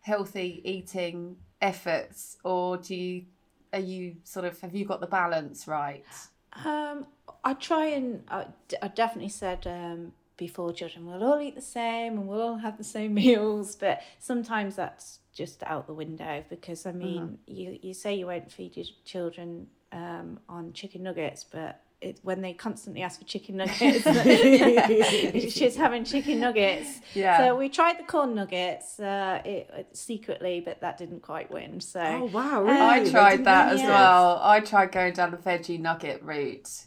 healthy 0.01 0.63
eating 0.65 1.37
efforts, 1.61 2.39
or 2.45 2.77
do 2.77 2.95
you 2.95 3.25
are 3.73 3.81
you 3.81 4.17
sort 4.25 4.45
of 4.45 4.61
have 4.61 4.75
you 4.75 4.85
got 4.85 5.01
the 5.01 5.07
balance 5.07 5.67
right? 5.67 6.05
Um, 6.65 7.07
I 7.45 7.55
try 7.55 7.87
and 7.87 8.25
I, 8.29 8.47
I 8.83 8.89
definitely 8.89 9.29
said 9.31 9.67
um, 9.67 10.13
before 10.41 10.73
children 10.73 11.07
we'll 11.07 11.23
all 11.23 11.41
eat 11.41 11.55
the 11.55 11.61
same 11.81 12.15
and 12.19 12.27
we'll 12.27 12.43
all 12.43 12.57
have 12.57 12.77
the 12.79 12.85
same 12.97 13.15
meals, 13.23 13.77
but 13.77 14.01
sometimes 14.19 14.75
that's 14.75 15.21
just 15.33 15.63
out 15.63 15.87
the 15.87 15.95
window 15.95 16.43
because 16.51 16.87
I 16.87 16.93
mean 16.93 17.39
you 17.47 17.79
you 17.81 17.95
say 17.95 18.15
you 18.15 18.27
won't 18.27 18.51
feed 18.51 18.77
your 18.77 18.87
children 19.05 19.69
um, 19.93 20.41
on 20.49 20.73
chicken 20.73 21.03
nuggets, 21.05 21.45
but 21.45 21.83
it, 22.01 22.19
when 22.23 22.41
they 22.41 22.55
constantly 22.55 23.03
ask 23.03 23.21
for 23.21 23.27
chicken 23.27 23.57
nuggets, 23.61 24.05
she's 25.55 25.77
having 25.77 26.05
chicken 26.05 26.41
nuggets. 26.41 27.01
Yeah. 27.15 27.37
So 27.39 27.57
we 27.57 27.69
tried 27.69 27.99
the 27.99 28.05
corn 28.05 28.35
nuggets 28.35 28.99
uh, 28.99 29.43
it, 29.45 29.69
it, 29.77 29.97
secretly, 29.97 30.63
but 30.65 30.81
that 30.81 30.97
didn't 30.97 31.21
quite 31.23 31.51
win. 31.51 31.81
So 31.81 32.01
Oh 32.01 32.25
wow! 32.25 32.63
Um, 32.63 32.69
I 32.71 33.05
tried 33.05 33.45
that 33.45 33.73
as 33.73 33.81
Yeah. 33.81 33.89
well. 33.91 34.41
I 34.43 34.61
tried 34.61 34.93
going 34.93 35.13
down 35.13 35.31
the 35.31 35.37
veggie 35.37 35.79
nugget 35.79 36.23
route, 36.23 36.87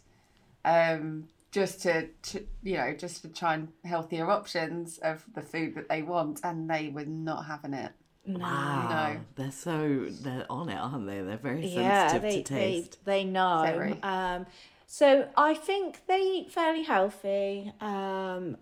um, 0.66 1.28
just 1.54 1.84
to, 1.84 2.08
to 2.08 2.44
you 2.64 2.78
know 2.78 2.94
just 2.94 3.22
to 3.22 3.30
try 3.30 3.54
and 3.54 3.70
healthier 3.86 4.30
options 4.30 4.98
of 4.98 5.24
the 5.36 5.42
food 5.42 5.76
that 5.76 5.88
they 5.88 6.02
want, 6.02 6.42
and 6.44 6.70
they 6.70 6.90
were 6.90 7.06
not 7.06 7.46
having 7.46 7.74
it. 7.74 7.92
no. 8.26 8.40
Wow, 8.40 9.18
they're 9.36 9.52
so 9.52 10.08
they're 10.10 10.48
on 10.50 10.70
it, 10.70 10.78
aren't 10.78 11.06
they? 11.06 11.22
They're 11.22 11.38
very 11.38 11.66
yeah, 11.68 12.08
sensitive 12.08 12.22
they, 12.24 12.42
to 12.42 12.54
they 12.54 12.60
taste. 12.60 13.06
they 13.06 13.24
know. 13.24 13.62
Very. 13.64 14.00
Um, 14.02 14.48
so 14.88 15.30
I 15.38 15.54
think 15.54 16.02
they 16.08 16.20
eat 16.22 16.52
fairly 16.52 16.84
healthy. 16.84 17.72
Um, 17.80 18.58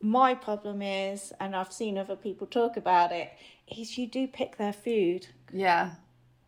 my 0.00 0.34
problem 0.34 0.82
is, 0.82 1.32
and 1.40 1.56
I've 1.56 1.72
seen 1.72 1.98
other 1.98 2.16
people 2.16 2.46
talk 2.46 2.76
about 2.76 3.10
it, 3.10 3.30
is 3.76 3.98
you 3.98 4.06
do 4.06 4.28
pick 4.28 4.56
their 4.56 4.72
food. 4.72 5.26
Yeah, 5.52 5.92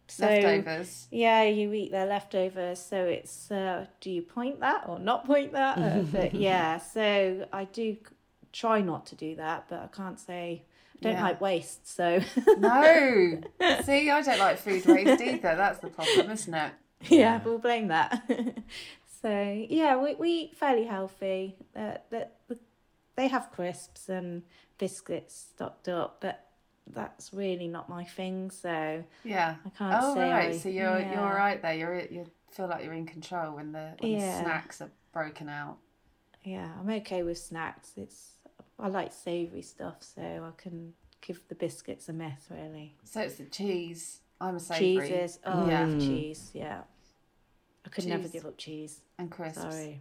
So 0.09 0.25
leftovers. 0.27 1.09
yeah, 1.11 1.43
you 1.45 1.73
eat 1.73 1.91
their 1.91 2.07
leftovers. 2.07 2.79
So 2.81 3.05
it's 3.05 3.50
uh, 3.50 3.87
do 4.00 4.11
you 4.11 4.23
point 4.23 4.61
that 4.61 4.85
or 4.88 4.99
not 4.99 5.27
point 5.27 5.53
that? 5.53 5.79
Uh, 5.79 6.03
but 6.12 6.35
yeah, 6.41 6.79
so 6.79 7.47
I 7.53 7.65
do 7.65 7.97
try 8.53 8.81
not 8.81 9.07
to 9.07 9.15
do 9.15 9.37
that, 9.37 9.67
but 9.69 9.81
I 9.81 9.87
can't 9.97 10.19
say. 10.19 10.62
I 10.97 11.00
don't 11.00 11.12
Yeah. 11.15 11.23
like 11.23 11.41
waste, 11.41 11.87
so 11.95 12.21
No, 12.57 13.41
see, 13.85 14.11
I 14.11 14.21
don't 14.21 14.38
like 14.41 14.59
food 14.59 14.85
waste 14.85 15.21
either. 15.21 15.55
That's 15.55 15.79
the 15.79 15.87
problem, 15.88 16.29
isn't 16.31 16.53
it? 16.53 16.73
yeah, 17.09 17.41
we'll 17.45 17.59
blame 17.59 17.87
that. 17.88 18.21
so 19.23 19.67
yeah, 19.71 19.97
we, 19.97 20.17
we 20.17 20.29
eat 20.31 20.57
fairly 20.57 20.85
healthy. 20.85 21.55
Uh, 21.77 21.99
that 22.11 22.38
they 23.15 23.29
have 23.29 23.53
crisps 23.53 24.09
and 24.09 24.43
biscuits 24.79 25.35
stocked 25.55 25.88
up, 25.88 26.19
but 26.21 26.48
that's 26.95 27.33
really 27.33 27.68
not 27.68 27.88
my 27.88 28.04
thing. 28.04 28.50
So 28.50 29.04
Yeah. 29.25 29.57
I 29.64 29.68
can't 29.71 29.95
oh 30.02 30.14
say. 30.14 30.30
right, 30.30 30.49
I- 30.50 30.57
so 30.59 30.68
you're 30.68 30.99
yeah. 30.99 31.12
you're 31.12 31.21
all 31.21 31.35
right 31.35 31.61
there. 31.62 31.75
You're 31.75 32.00
you 32.00 32.30
feel 32.50 32.66
like 32.68 32.85
you're 32.85 32.95
in 32.95 33.07
control 33.07 33.54
when 33.57 33.73
the 33.73 33.95
when 34.00 34.12
the 34.12 34.18
snacks 34.21 34.80
are 34.80 34.90
broken 35.12 35.49
out. 35.49 35.78
Yeah, 36.42 36.71
I'm 36.78 36.88
okay 36.90 37.23
with 37.23 37.38
snacks. 37.38 37.92
It's 37.97 38.33
I 38.78 38.88
like 38.88 39.12
savoury 39.12 39.62
stuff, 39.62 39.97
so 40.02 40.23
I 40.23 40.52
can 40.62 40.95
give 41.21 41.40
the 41.49 41.54
biscuits 41.54 42.09
a 42.09 42.12
miss. 42.12 42.47
Really, 42.50 42.95
So 43.04 43.21
it's 43.21 43.35
the 43.37 43.45
cheese. 43.47 44.21
I'm 44.40 44.54
a 44.57 44.61
savoury. 44.61 45.09
cheeses. 45.09 45.40
Oh, 45.45 45.66
Yeah. 45.68 45.85
love 45.85 45.99
cheese. 46.00 46.50
Yeah, 46.54 46.83
I 47.85 47.88
could 47.88 48.07
never 48.07 48.28
give 48.28 48.47
up 48.47 48.57
cheese. 48.57 49.00
and 49.18 49.30
crisps. 49.30 49.61
Sorry. 49.62 50.00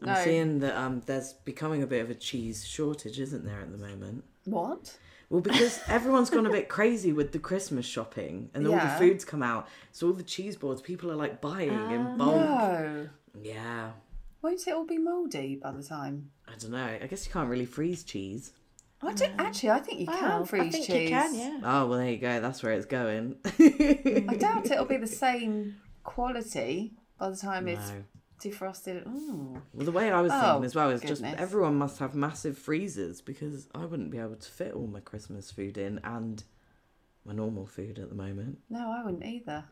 I'm 0.00 0.06
No. 0.14 0.24
seeing 0.24 0.60
that 0.60 0.74
um, 0.78 1.02
there's 1.04 1.34
becoming 1.34 1.82
a 1.82 1.86
bit 1.86 2.00
of 2.02 2.08
a 2.08 2.14
cheese 2.14 2.66
shortage, 2.66 3.20
isn't 3.20 3.44
there, 3.44 3.60
at 3.60 3.70
the 3.70 3.76
moment? 3.76 4.24
What? 4.46 4.96
Well, 5.30 5.40
because 5.40 5.80
everyone's 5.88 6.28
gone 6.28 6.44
a 6.44 6.50
bit 6.50 6.68
crazy 6.68 7.12
with 7.12 7.32
the 7.32 7.38
Christmas 7.38 7.86
shopping 7.86 8.50
and 8.52 8.66
all 8.66 8.74
the 8.74 8.94
foods 8.98 9.24
come 9.24 9.42
out. 9.42 9.68
So 9.92 10.08
all 10.08 10.12
the 10.12 10.24
cheese 10.24 10.56
boards 10.56 10.82
people 10.82 11.10
are 11.10 11.16
like 11.16 11.40
buying 11.40 11.70
in 11.70 12.06
ah, 12.06 12.16
bulk. 12.16 12.34
No. 12.34 13.08
Yeah. 13.42 13.90
Won't 14.42 14.66
it 14.66 14.74
all 14.74 14.84
be 14.86 14.98
mouldy 14.98 15.54
by 15.54 15.70
the 15.70 15.82
time? 15.82 16.30
I 16.48 16.52
don't 16.58 16.72
know. 16.72 16.98
I 17.00 17.06
guess 17.06 17.26
you 17.26 17.32
can't 17.32 17.48
really 17.48 17.66
freeze 17.66 18.02
cheese. 18.02 18.52
I 19.02 19.14
don't 19.14 19.40
actually. 19.40 19.70
I 19.70 19.78
think 19.78 20.00
you 20.00 20.06
can 20.06 20.22
Wow, 20.22 20.44
freeze 20.44 20.62
I 20.62 20.70
think 20.70 20.86
cheese. 20.86 21.02
you 21.02 21.08
can. 21.08 21.34
Yeah. 21.34 21.60
Oh, 21.62 21.86
well, 21.86 21.98
there 21.98 22.10
you 22.10 22.18
go. 22.18 22.40
That's 22.40 22.62
where 22.62 22.72
it's 22.72 22.86
going. 22.86 23.36
I 23.58 24.36
doubt 24.38 24.70
it'll 24.70 24.84
be 24.84 24.98
the 24.98 25.06
same 25.06 25.76
quality 26.02 26.92
by 27.18 27.30
the 27.30 27.36
time 27.36 27.68
it's 27.68 27.88
No. 27.90 28.04
Defrosted. 28.40 29.06
Ooh. 29.06 29.62
Well, 29.72 29.84
the 29.84 29.92
way 29.92 30.10
I 30.10 30.20
was 30.20 30.32
Oh, 30.34 30.40
thinking 30.40 30.64
as 30.64 30.74
well 30.74 30.90
is 30.90 31.00
goodness. 31.00 31.20
just 31.20 31.34
everyone 31.40 31.76
must 31.76 31.98
have 31.98 32.14
massive 32.14 32.58
freezers 32.58 33.20
because 33.20 33.68
I 33.74 33.84
wouldn't 33.84 34.10
be 34.10 34.18
able 34.18 34.36
to 34.36 34.50
fit 34.50 34.72
all 34.74 34.86
my 34.86 35.00
Christmas 35.00 35.50
food 35.50 35.78
in 35.78 36.00
and 36.04 36.42
my 37.24 37.32
normal 37.32 37.66
food 37.66 37.98
at 37.98 38.08
the 38.08 38.14
moment. 38.14 38.58
No, 38.68 38.90
I 38.90 39.04
wouldn't 39.04 39.24
either. 39.24 39.64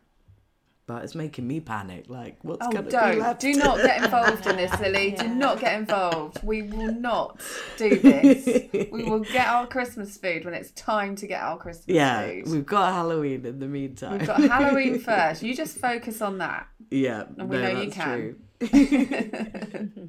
But 0.88 1.04
it's 1.04 1.14
making 1.14 1.47
me 1.47 1.61
panic. 1.61 2.07
Like, 2.09 2.38
what's 2.40 2.66
Oh, 2.66 2.71
going 2.71 2.85
to 2.87 2.90
be 2.90 2.97
don't. 2.97 3.18
left? 3.18 3.40
Do 3.42 3.52
not 3.52 3.76
get 3.76 4.02
involved 4.04 4.47
in 4.47 4.57
this, 4.57 4.80
Lily. 4.80 5.11
Do 5.11 5.28
not 5.35 5.61
get 5.61 5.78
involved. 5.78 6.42
We 6.42 6.62
will 6.62 6.95
not 6.95 7.42
do 7.76 7.90
this. 7.99 8.47
we 8.90 9.04
will 9.04 9.21
get 9.21 9.47
our 9.49 9.66
Christmas 9.66 10.16
food 10.16 10.47
when 10.47 10.54
it's 10.54 10.71
time 10.71 11.14
to 11.16 11.26
get 11.26 11.42
our 11.42 11.59
Christmas 11.59 11.95
yeah, 11.95 12.26
food. 12.26 12.49
we've 12.49 12.64
got 12.64 12.95
Halloween 12.95 13.45
in 13.45 13.59
the 13.59 13.66
meantime. 13.68 14.16
We've 14.16 14.26
got 14.26 14.40
Halloween 14.40 14.99
first. 15.12 15.42
You 15.42 15.54
just 15.54 15.76
focus 15.76 16.23
on 16.23 16.38
that. 16.38 16.66
Yeah, 16.90 17.25
And 17.37 17.50
we 17.50 17.59
no, 17.59 17.62
know 17.64 17.80
you 17.83 17.90
that's 17.90 17.95
can. 17.95 18.37
true. 18.59 20.09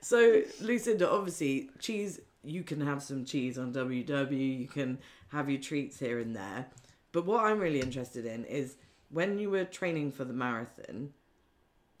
so, 0.00 0.42
Lucinda, 0.62 1.10
obviously, 1.10 1.68
cheese. 1.78 2.20
You 2.42 2.62
can 2.62 2.80
have 2.80 3.02
some 3.02 3.26
cheese 3.26 3.58
on 3.58 3.74
WW. 3.74 4.60
You 4.60 4.66
can 4.68 4.96
have 5.28 5.50
your 5.50 5.60
treats 5.60 5.98
here 5.98 6.20
and 6.20 6.34
there. 6.34 6.68
But 7.12 7.26
what 7.26 7.44
I'm 7.44 7.58
really 7.58 7.80
interested 7.80 8.24
in 8.24 8.44
is 8.46 8.76
when 9.10 9.38
you 9.38 9.50
were 9.50 9.64
training 9.64 10.12
for 10.12 10.24
the 10.24 10.32
marathon. 10.32 11.12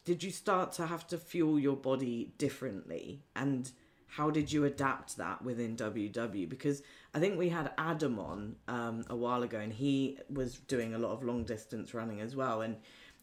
Did 0.04 0.22
you 0.22 0.30
start 0.30 0.70
to 0.72 0.86
have 0.86 1.06
to 1.08 1.18
fuel 1.18 1.58
your 1.58 1.76
body 1.76 2.32
differently, 2.38 3.24
and 3.34 3.70
how 4.06 4.30
did 4.30 4.52
you 4.52 4.64
adapt 4.64 5.16
that 5.16 5.42
within 5.42 5.76
WW? 5.76 6.48
Because 6.48 6.82
I 7.12 7.18
think 7.18 7.36
we 7.36 7.48
had 7.48 7.72
Adam 7.76 8.20
on 8.20 8.56
um, 8.68 9.04
a 9.10 9.16
while 9.16 9.42
ago, 9.42 9.58
and 9.58 9.72
he 9.72 10.18
was 10.30 10.58
doing 10.58 10.94
a 10.94 10.98
lot 10.98 11.10
of 11.10 11.24
long 11.24 11.42
distance 11.42 11.92
running 11.92 12.20
as 12.20 12.36
well, 12.36 12.60
and 12.60 12.76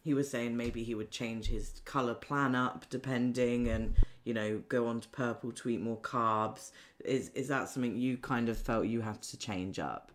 he 0.04 0.12
was 0.12 0.30
saying 0.30 0.56
maybe 0.56 0.84
he 0.84 0.94
would 0.94 1.10
change 1.10 1.46
his 1.46 1.80
color 1.86 2.14
plan 2.14 2.54
up 2.54 2.84
depending 2.90 3.68
and 3.68 3.96
you 4.24 4.34
know 4.34 4.62
go 4.68 4.86
on 4.86 5.00
to 5.00 5.08
purple 5.08 5.50
to 5.50 5.70
eat 5.70 5.80
more 5.80 5.96
carbs 5.96 6.70
is 7.04 7.30
is 7.30 7.48
that 7.48 7.68
something 7.68 7.96
you 7.96 8.16
kind 8.18 8.48
of 8.48 8.58
felt 8.58 8.86
you 8.86 9.00
had 9.00 9.20
to 9.22 9.38
change 9.38 9.78
up 9.78 10.12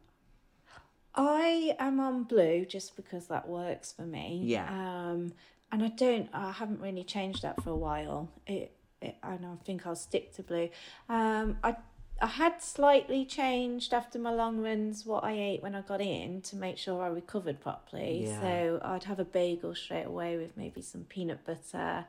I 1.22 1.76
am 1.80 2.00
on 2.00 2.24
blue 2.24 2.66
just 2.66 2.96
because 2.96 3.28
that 3.28 3.50
works 3.50 3.92
for 3.92 4.04
me. 4.04 4.42
Yeah. 4.46 4.70
Um, 4.70 5.34
and 5.70 5.84
I 5.84 5.90
don't, 5.90 6.30
I 6.32 6.54
haven't 6.54 6.80
really 6.80 7.04
changed 7.04 7.42
that 7.42 7.62
for 7.62 7.72
a 7.72 7.76
while. 7.76 8.30
It, 8.48 8.72
it 9.02 9.18
and 9.22 9.46
I 9.46 9.56
think 9.66 9.86
I'll 9.86 9.98
stick 9.98 10.34
to 10.36 10.44
blue. 10.44 10.70
Um, 11.10 11.58
I, 11.62 11.76
I 12.22 12.28
had 12.28 12.62
slightly 12.62 13.26
changed 13.26 13.94
after 13.94 14.18
my 14.18 14.32
long 14.32 14.62
runs 14.62 15.06
what 15.06 15.26
I 15.26 15.34
ate 15.34 15.62
when 15.62 15.76
I 15.76 15.82
got 15.82 16.00
in 16.00 16.42
to 16.44 16.56
make 16.56 16.78
sure 16.78 17.04
I 17.04 17.08
recovered 17.08 17.60
properly. 17.60 18.26
Yeah. 18.26 18.40
So 18.40 18.80
I'd 18.82 19.04
have 19.04 19.20
a 19.20 19.26
bagel 19.26 19.76
straight 19.76 20.06
away 20.06 20.38
with 20.38 20.56
maybe 20.56 20.82
some 20.82 21.04
peanut 21.04 21.46
butter. 21.46 22.06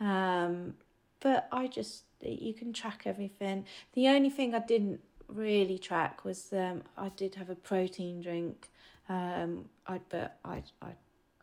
Um, 0.00 0.74
but 1.20 1.48
I 1.50 1.66
just, 1.66 2.02
you 2.20 2.52
can 2.52 2.74
track 2.74 3.02
everything. 3.06 3.64
The 3.94 4.08
only 4.08 4.30
thing 4.30 4.54
I 4.54 4.58
didn't 4.58 5.00
really 5.34 5.78
track 5.78 6.24
was 6.24 6.52
um, 6.52 6.82
I 6.96 7.08
did 7.10 7.34
have 7.36 7.50
a 7.50 7.54
protein 7.54 8.20
drink. 8.20 8.68
Um, 9.08 9.66
I 9.86 10.00
but 10.08 10.38
I 10.44 10.62
I 10.82 10.90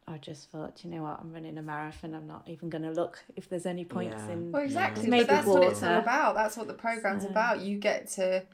I 0.08 0.18
just 0.20 0.50
thought, 0.52 0.84
you 0.86 0.90
know 0.92 1.04
what, 1.04 1.20
I'm 1.20 1.34
running 1.34 1.58
a 1.58 1.62
marathon. 1.62 2.14
I'm 2.16 2.28
not 2.28 2.48
even 2.48 2.70
going 2.70 2.84
to 2.84 2.92
look 2.92 3.20
if 3.36 3.50
there's 3.50 3.66
any 3.66 3.84
points 3.84 4.24
Yeah. 4.26 4.34
in. 4.34 4.52
Well, 4.54 4.64
exactly. 4.64 5.08
Maybe 5.10 5.26
but 5.26 5.34
that's 5.34 5.48
what 5.48 5.64
it's 5.64 5.84
all 5.84 5.98
about. 6.00 6.36
That's 6.36 6.56
what 6.56 6.68
the 6.68 6.74
program's 6.74 7.26
about. 7.26 7.60
You 7.62 7.78
get 7.78 8.08
to. 8.12 8.46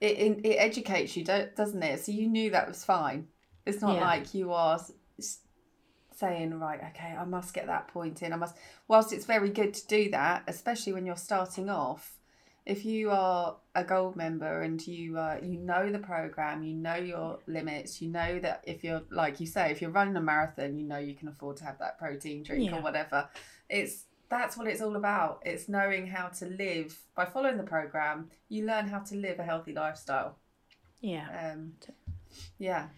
It, 0.00 0.16
it, 0.18 0.46
it 0.46 0.54
educates 0.56 1.16
you, 1.16 1.24
don't, 1.24 1.54
doesn't 1.56 1.82
it? 1.82 2.04
So 2.04 2.12
you 2.12 2.28
knew 2.28 2.50
that 2.50 2.68
was 2.68 2.84
fine. 2.84 3.26
It's 3.66 3.82
not 3.82 3.96
Yeah. 3.96 4.00
like 4.00 4.32
you 4.32 4.52
are 4.52 4.76
s- 4.76 4.92
s- 5.18 5.40
saying, 6.14 6.58
right, 6.58 6.80
okay, 6.94 7.16
I 7.18 7.24
must 7.24 7.52
get 7.52 7.66
that 7.66 7.88
point 7.88 8.22
in. 8.22 8.32
I 8.32 8.36
must. 8.36 8.56
Whilst 8.86 9.12
it's 9.12 9.26
very 9.26 9.50
good 9.50 9.74
to 9.74 9.86
do 9.88 10.08
that, 10.12 10.44
especially 10.46 10.92
when 10.92 11.04
you're 11.04 11.16
starting 11.16 11.68
off, 11.68 12.17
if 12.68 12.84
you 12.84 13.10
are 13.10 13.56
a 13.74 13.82
gold 13.82 14.14
member 14.14 14.60
and 14.62 14.86
you 14.86 15.18
uh, 15.18 15.38
you 15.42 15.58
know 15.58 15.90
the 15.90 15.98
program, 15.98 16.62
you 16.62 16.74
know 16.74 16.94
your 16.96 17.38
limits, 17.46 18.00
you 18.02 18.08
know 18.10 18.38
that 18.40 18.62
if 18.66 18.84
you're 18.84 19.02
like 19.10 19.40
you 19.40 19.46
say, 19.46 19.70
if 19.72 19.80
you're 19.82 19.90
running 19.90 20.14
a 20.16 20.20
marathon, 20.20 20.76
you 20.78 20.84
know 20.86 20.98
you 20.98 21.14
can 21.14 21.28
afford 21.28 21.56
to 21.56 21.64
have 21.64 21.78
that 21.80 21.98
protein 21.98 22.42
drink 22.42 22.70
Yeah. 22.70 22.76
or 22.78 22.82
whatever. 22.82 23.28
It's 23.70 24.04
that's 24.28 24.56
what 24.58 24.66
it's 24.66 24.82
all 24.82 24.94
about. 24.96 25.40
It's 25.46 25.68
knowing 25.68 26.06
how 26.06 26.28
to 26.28 26.44
live 26.46 26.96
by 27.16 27.24
following 27.24 27.56
the 27.56 27.62
program. 27.64 28.30
You 28.50 28.66
learn 28.66 28.86
how 28.86 28.98
to 29.00 29.16
live 29.16 29.38
a 29.38 29.44
healthy 29.44 29.72
lifestyle. 29.72 30.36
Yeah. 31.00 31.52
Um, 31.54 31.72
yeah, 32.58 32.88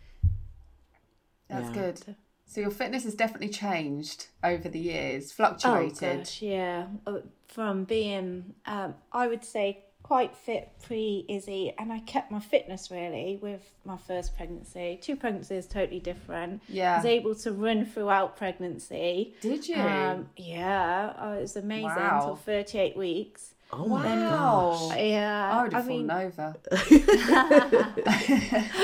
that's 1.49 1.69
Yeah. 1.69 1.75
good. 1.75 2.17
So 2.50 2.61
your 2.61 2.73
fitness 2.73 3.04
has 3.04 3.14
definitely 3.14 3.50
changed 3.50 4.26
over 4.42 4.69
the 4.69 4.80
years, 4.80 5.30
Oh 5.30 5.35
fluctuated. 5.37 6.19
gosh, 6.25 6.42
yeah. 6.42 6.87
Uh, 7.07 7.19
From 7.47 7.85
being, 7.85 8.54
um, 8.66 8.95
I 9.12 9.28
would 9.28 9.45
say, 9.45 9.85
quite 10.02 10.35
fit 10.35 10.69
pre 10.83 11.25
Izzy, 11.28 11.73
and 11.78 11.92
I 11.92 12.00
kept 12.00 12.33
my 12.33 12.40
fitness 12.40 12.90
really 12.90 13.38
with 13.40 13.62
my 13.85 13.97
first 13.97 14.37
pregnancy. 14.37 14.99
Two 15.00 15.14
pregnancies, 15.14 15.69
totally 15.69 16.00
different. 16.00 16.62
I 16.69 16.73
yeah. 16.73 16.97
was 16.97 17.04
able 17.04 17.37
to 17.37 17.52
run 17.52 17.87
throughout 17.87 18.37
pregnancy. 18.37 19.35
Did 19.40 19.69
you? 19.69 19.76
Um, 19.76 20.28
yeah, 20.37 21.12
oh, 21.21 21.35
it 21.35 21.42
was 21.42 21.54
amazing 21.54 21.85
Wow. 21.85 22.19
until 22.19 22.37
38 22.37 22.97
weeks. 22.97 23.54
Oh 23.73 23.87
my 23.87 24.04
wow. 24.04 24.76
gosh. 24.88 24.99
Yeah, 24.99 25.50
I 25.52 25.62
would 25.62 25.73
have 25.73 25.85
I 25.85 25.88
mean, 25.88 26.09
fallen 26.09 26.26
over. 26.26 26.57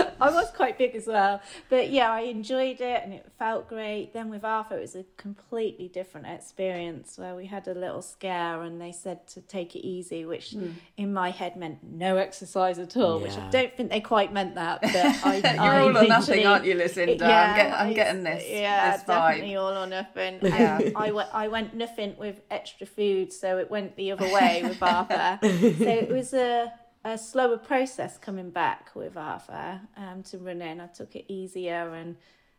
I 0.20 0.30
was 0.30 0.50
quite 0.50 0.78
big 0.78 0.94
as 0.94 1.06
well. 1.06 1.40
But 1.68 1.90
yeah, 1.90 2.10
I 2.10 2.20
enjoyed 2.20 2.80
it 2.80 3.02
and 3.04 3.12
it 3.12 3.26
felt 3.38 3.68
great. 3.68 4.12
Then 4.12 4.30
with 4.30 4.44
Arthur, 4.44 4.78
it 4.78 4.80
was 4.80 4.96
a 4.96 5.04
completely 5.16 5.88
different 5.88 6.26
experience 6.26 7.18
where 7.18 7.34
we 7.34 7.46
had 7.46 7.68
a 7.68 7.74
little 7.74 8.02
scare 8.02 8.62
and 8.62 8.80
they 8.80 8.92
said 8.92 9.26
to 9.28 9.40
take 9.40 9.76
it 9.76 9.86
easy, 9.86 10.24
which 10.24 10.52
hmm. 10.52 10.70
in 10.96 11.12
my 11.12 11.30
head 11.30 11.56
meant 11.56 11.78
no 11.82 12.16
exercise 12.16 12.78
at 12.78 12.96
all, 12.96 13.20
which 13.20 13.36
I 13.36 13.48
don't 13.50 13.76
think 13.76 13.90
they 13.90 14.00
quite 14.00 14.32
meant 14.32 14.54
that. 14.54 14.82
But 14.82 14.96
I, 15.24 15.36
You're 15.36 15.62
I 15.62 15.80
all 15.80 15.96
or 15.96 16.06
nothing, 16.06 16.46
aren't 16.46 16.64
you, 16.64 16.74
Lucinda? 16.74 17.24
I'm, 17.24 17.56
get, 17.56 17.80
I'm 17.80 17.92
getting 17.92 18.22
this. 18.22 18.44
Yeah, 18.48 18.96
this 18.96 19.04
vibe. 19.04 19.06
definitely 19.06 19.56
all 19.56 19.76
or 19.76 19.86
nothing. 19.86 20.38
Yeah. 20.42 20.76
And 20.86 20.96
I 20.96 21.10
went, 21.10 21.28
I 21.32 21.48
went 21.48 21.74
nothing 21.74 22.16
with 22.18 22.40
extra 22.50 22.86
food, 22.86 23.32
so 23.32 23.58
it 23.58 23.70
went 23.70 23.96
the 23.96 24.12
other 24.12 24.28
way 24.32 24.62
with 24.62 24.82
Arthur. 24.82 25.38
so 25.42 25.48
it 25.48 26.10
was 26.10 26.34
a, 26.34 26.72
a 27.06 27.16
slower 27.16 27.56
process 27.56 28.18
coming 28.18 28.50
back 28.50 28.90
with 28.96 29.16
Arthur 29.16 29.80
um, 29.96 30.24
to 30.24 30.38
run 30.38 30.60
in. 30.60 30.80
I 30.80 30.88
took 30.88 31.14
it 31.14 31.24
easier, 31.28 31.94
and 31.94 32.16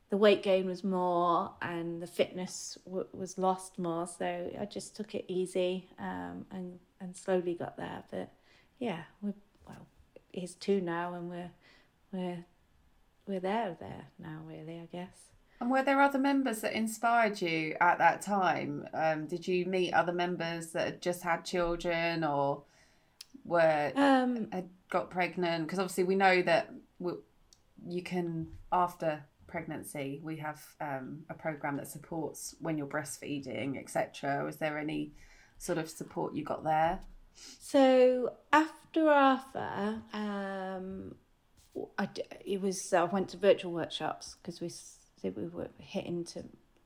the 0.09 0.15
weight 0.15 0.41
gain 0.41 0.67
was 0.67 0.85
more, 0.85 1.51
and 1.61 2.01
the 2.01 2.07
fitness 2.07 2.77
w- 2.85 3.07
was 3.11 3.37
lost 3.37 3.77
more. 3.77 4.07
So 4.07 4.49
I 4.59 4.63
just 4.65 4.95
took 4.95 5.13
it 5.15 5.25
easy 5.27 5.89
um, 5.99 6.45
and 6.51 6.79
and 7.01 7.15
slowly 7.15 7.55
got 7.55 7.75
there. 7.75 8.03
But 8.09 8.31
yeah, 8.79 9.03
we're 9.21 9.33
well, 9.67 9.85
he's 10.31 10.55
two 10.55 10.79
now, 10.79 11.13
and 11.13 11.29
we're 11.29 11.51
we're 12.13 12.45
we're 13.27 13.41
there 13.41 13.75
there 13.81 14.05
now. 14.17 14.39
Really, 14.47 14.79
I 14.79 14.87
guess. 14.89 15.27
And 15.59 15.71
were 15.71 15.83
there 15.83 15.99
other 15.99 16.19
members 16.19 16.61
that 16.61 16.73
inspired 16.73 17.41
you 17.41 17.75
at 17.81 17.97
that 17.97 18.21
time? 18.21 18.87
Um, 18.93 19.25
did 19.25 19.45
you 19.45 19.65
meet 19.65 19.91
other 19.91 20.13
members 20.13 20.67
that 20.71 20.85
had 20.85 21.01
just 21.01 21.23
had 21.23 21.43
children 21.43 22.23
or 22.23 22.63
were 23.47 23.91
Um, 23.95 24.49
had 24.51 24.69
got 24.89 25.09
pregnant? 25.09 25.65
Because 25.65 25.79
obviously 25.79 26.03
we 26.03 26.15
know 26.15 26.41
that 26.41 26.73
we, 26.99 27.13
you 27.87 28.03
can 28.03 28.47
after 28.71 29.23
pregnancy 29.47 30.19
we 30.23 30.35
have 30.35 30.61
um, 30.81 31.23
a 31.29 31.33
program 31.33 31.77
that 31.77 31.87
supports 31.87 32.55
when 32.59 32.77
you're 32.77 32.87
breastfeeding, 32.87 33.79
etc. 33.79 34.43
Was 34.45 34.57
there 34.57 34.77
any 34.77 35.13
sort 35.57 35.77
of 35.77 35.89
support 35.89 36.35
you 36.35 36.43
got 36.43 36.63
there? 36.63 36.99
So 37.33 38.33
after 38.51 39.09
Arthur, 39.09 40.01
um, 40.13 41.15
I 41.97 42.09
it 42.45 42.61
was 42.61 42.93
I 42.93 43.03
went 43.05 43.29
to 43.29 43.37
virtual 43.37 43.71
workshops 43.71 44.35
because 44.41 44.61
we 44.61 44.71
we 45.29 45.47
were 45.47 45.69
hitting 45.77 46.23
to 46.25 46.43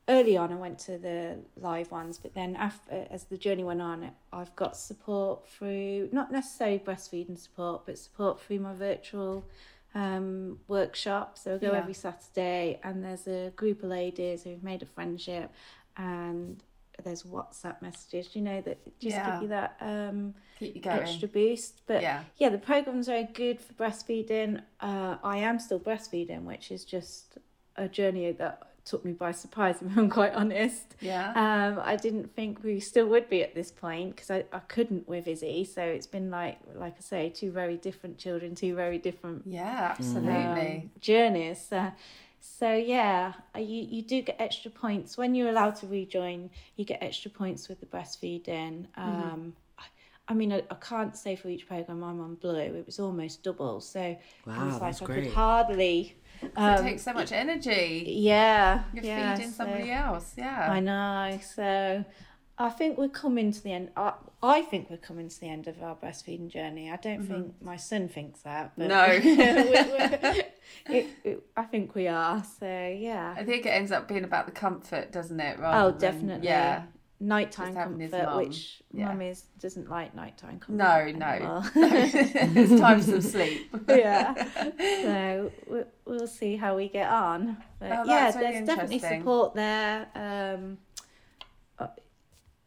early 0.10 0.36
on. 0.38 0.52
I 0.52 0.56
went 0.56 0.80
to 0.80 0.98
the 0.98 1.40
live 1.56 1.92
ones, 1.92 2.18
but 2.18 2.34
then 2.34 2.56
after 2.56 3.08
as 3.10 3.26
the 3.26 3.38
journey 3.38 3.64
went 3.64 3.82
on, 3.82 4.12
I've 4.34 4.56
got 4.56 4.76
support 4.78 5.48
through 5.48 6.10
not 6.12 6.32
necessarily 6.32 6.80
breastfeeding 6.80 7.38
support, 7.40 7.86
but 7.86 7.98
support 7.98 8.42
through 8.42 8.60
my 8.60 8.74
virtual 8.74 9.46
um 9.94 10.58
workshop 10.70 11.38
so 11.38 11.56
I 11.56 11.58
go 11.58 11.74
Yeah. 11.74 11.80
every 11.80 11.94
Saturday 11.94 12.80
and 12.82 13.04
there's 13.04 13.28
a 13.28 13.52
group 13.58 13.84
of 13.84 13.90
ladies 13.90 14.44
who've 14.44 14.64
made 14.64 14.82
a 14.82 14.86
friendship 14.86 15.52
and 15.98 16.64
there's 17.04 17.24
WhatsApp 17.24 17.82
messages, 17.82 18.34
you 18.36 18.42
know, 18.42 18.62
that 18.62 18.78
just 19.00 19.18
Yeah. 19.18 19.26
give 19.32 19.42
you 19.42 19.48
that 19.50 19.76
um 19.82 20.34
Keep 20.60 20.86
you 20.86 20.92
extra 20.92 21.28
boost. 21.28 21.82
But 21.88 22.04
Yeah. 22.04 22.24
yeah, 22.38 22.50
the 22.50 22.58
program's 22.58 23.08
very 23.08 23.24
good 23.26 23.60
for 23.60 23.74
breastfeeding. 23.74 24.62
Uh, 24.80 25.18
I 25.24 25.38
am 25.40 25.60
still 25.60 25.80
breastfeeding, 25.80 26.44
which 26.44 26.72
is 26.72 26.86
just 26.86 27.38
a 27.76 27.88
journey 27.90 28.32
that 28.32 28.71
took 28.86 29.06
me 29.06 29.13
by 29.13 29.32
surprise. 29.32 29.76
If 29.82 29.98
I'm 29.98 30.10
quite 30.10 30.34
honest. 30.34 30.96
Yeah. 31.00 31.32
Um, 31.32 31.82
I 31.84 31.96
didn't 31.96 32.36
think 32.36 32.63
we 32.63 32.80
still 32.80 33.08
would 33.08 33.30
be 33.30 33.44
at 33.44 33.56
this 33.56 33.72
point 33.72 34.15
because 34.15 34.32
I, 34.32 34.46
I 34.54 34.60
couldn't 34.60 35.08
with 35.08 35.28
Izzy. 35.28 35.65
So 35.65 35.82
it's 35.82 36.08
been 36.08 36.30
like 36.30 36.60
like 36.76 36.96
I 36.98 37.02
say, 37.02 37.30
two 37.30 37.52
very 37.52 37.78
different 37.78 38.17
children, 38.17 38.56
two 38.56 38.76
very 38.76 38.98
different 38.98 39.44
yeah, 39.46 39.96
absolutely. 39.98 40.32
um, 40.32 40.91
journeys. 41.00 41.72
Uh, 41.72 41.91
so 42.39 42.74
yeah, 42.74 43.34
uh, 43.56 43.60
you 43.60 43.88
you 43.89 44.02
do 44.02 44.22
get 44.24 44.36
extra 44.39 44.72
points 44.72 45.17
when 45.17 45.36
you're 45.36 45.50
allowed 45.50 45.76
to 45.78 45.88
rejoin. 45.88 46.50
You 46.76 46.86
get 46.86 47.02
extra 47.04 47.30
points 47.30 47.70
with 47.70 47.80
the 47.80 47.86
breastfeeding. 47.86 48.88
Um, 48.98 49.54
I, 49.56 49.61
I 50.32 50.34
mean, 50.34 50.54
I, 50.54 50.63
I 50.72 50.76
can't 50.76 51.15
say 51.17 51.36
for 51.36 51.50
each 51.50 51.67
program 51.67 52.04
I'm 52.04 52.22
on 52.22 52.36
blue. 52.36 52.56
It 52.56 52.86
was 52.86 53.00
almost 53.00 53.44
double, 53.44 53.82
so 53.82 54.00
it 54.02 54.20
Wow, 54.48 54.65
was 54.65 54.74
like 54.76 54.82
that's 54.82 55.02
I 55.02 55.06
great. 55.06 55.24
could 55.26 55.34
hardly. 55.34 56.15
it 56.41 56.52
Um, 56.56 56.84
takes 56.84 57.02
so 57.04 57.13
much 57.13 57.32
energy. 57.34 58.06
yeah, 58.08 58.84
You're 58.94 59.04
yeah, 59.04 59.36
feeding 59.36 59.52
so- 59.52 59.58
somebody 59.65 59.91
else. 59.91 60.34
Yeah. 60.38 60.72
I 60.72 60.80
know. 60.80 61.39
So 61.56 62.06
I 62.58 62.70
think 62.70 62.98
we're 62.98 63.10
coming 63.10 63.52
to 63.52 63.62
the 63.62 63.74
end. 63.74 63.89
I, 63.98 64.13
I 64.41 64.62
think 64.62 64.89
we're 64.89 64.98
coming 64.98 65.28
to 65.28 65.39
the 65.39 65.50
end 65.50 65.67
of 65.67 65.82
our 65.84 65.96
breastfeeding 65.96 66.48
journey. 66.48 66.89
I 66.89 66.96
don't 66.96 67.24
think 67.28 67.62
my 67.62 67.76
son 67.76 68.08
thinks 68.08 68.39
that. 68.44 68.72
But 68.78 68.88
No. 68.88 69.06
we're- 69.24 69.91
we're- 69.91 70.44
it, 70.89 71.08
it, 71.26 71.44
I 71.58 71.63
think 71.63 71.94
we 71.96 72.08
are. 72.08 72.41
So 72.60 72.65
yeah. 72.98 73.36
I 73.38 73.44
think 73.44 73.65
it 73.65 73.70
ends 73.70 73.91
up 73.91 74.08
being 74.08 74.24
about 74.24 74.46
the 74.46 74.52
comfort, 74.54 75.12
doesn't 75.12 75.39
it? 75.39 75.60
Rather 75.60 75.88
Oh, 75.88 75.91
than- 75.91 76.00
definitely. 76.00 76.48
Yeah. 76.48 76.84
Nighttime 77.24 77.68
Just 77.68 77.78
having 77.78 78.00
his 78.00 78.12
comfort, 78.12 78.26
mum. 78.30 78.38
which 78.38 78.82
Yeah. 78.92 79.06
mum 79.10 79.22
is 79.22 79.44
doesn't 79.60 79.88
like 79.90 80.16
nighttime 80.16 80.60
comfort. 80.60 80.72
No, 80.74 81.12
no. 81.12 81.64
it's 81.76 82.82
time 82.82 83.00
for 83.00 83.06
some 83.12 83.22
sleep. 83.22 83.70
yeah. 83.88 84.34
So 85.04 85.52
we, 85.68 85.82
we'll 86.06 86.26
see 86.28 86.56
how 86.56 86.76
we 86.76 86.90
get 86.90 87.10
on. 87.10 87.58
But 87.80 87.92
Oh, 87.92 88.04
yeah, 88.06 88.36
really 88.36 88.52
there's 88.54 88.66
definitely 88.68 89.00
support 89.00 89.54
there. 89.54 90.08
Um, 90.16 90.80
uh, 91.78 91.88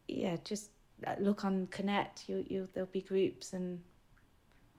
yeah, 0.07 0.37
just 0.45 0.69
uh, 1.05 1.15
look 1.19 1.43
on 1.43 1.67
Connect. 1.67 2.29
You 2.29 2.45
you 2.47 2.69
there'll 2.73 2.89
be 2.93 3.01
groups 3.01 3.51
and 3.51 3.81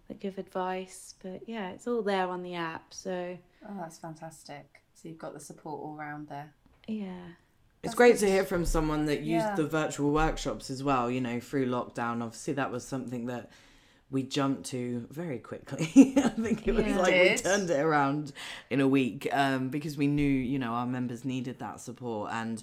that 0.08 0.20
give 0.20 0.38
advice. 0.38 1.14
But 1.22 1.42
yeah, 1.46 1.70
it's 1.70 1.86
all 1.86 2.00
there 2.02 2.28
on 2.28 2.42
the 2.42 2.54
app. 2.54 2.94
So 2.94 3.36
Oh, 3.68 3.74
that's 3.78 3.98
fantastic. 3.98 4.80
So 4.94 5.08
you've 5.08 5.18
got 5.18 5.34
the 5.34 5.40
support 5.40 5.82
all 5.82 5.96
round 5.96 6.28
there. 6.28 6.54
yeah. 6.88 7.26
It's 7.86 7.94
great 7.94 8.12
good. 8.14 8.20
to 8.20 8.30
hear 8.30 8.44
from 8.44 8.64
someone 8.64 9.06
that 9.06 9.20
used 9.20 9.46
Yeah. 9.46 9.54
the 9.54 9.66
virtual 9.66 10.10
workshops 10.12 10.70
as 10.70 10.82
well, 10.84 11.10
you 11.10 11.20
know, 11.20 11.40
through 11.40 11.66
lockdown. 11.66 12.22
Obviously, 12.22 12.54
that 12.54 12.70
was 12.70 12.86
something 12.86 13.26
that 13.26 13.50
we 14.10 14.22
jumped 14.22 14.66
to 14.70 15.06
very 15.10 15.38
quickly. 15.38 16.14
I 16.16 16.28
think 16.28 16.68
it 16.68 16.72
was 16.74 16.86
Yeah. 16.86 16.98
like 16.98 17.14
we 17.14 17.34
turned 17.36 17.70
it 17.70 17.80
around 17.80 18.32
in 18.70 18.80
a 18.80 18.86
week 18.88 19.26
um, 19.32 19.68
because 19.70 19.96
we 19.96 20.06
knew, 20.06 20.22
you 20.30 20.58
know, 20.58 20.72
our 20.72 20.86
members 20.86 21.24
needed 21.24 21.58
that 21.58 21.80
support. 21.80 22.30
And, 22.32 22.62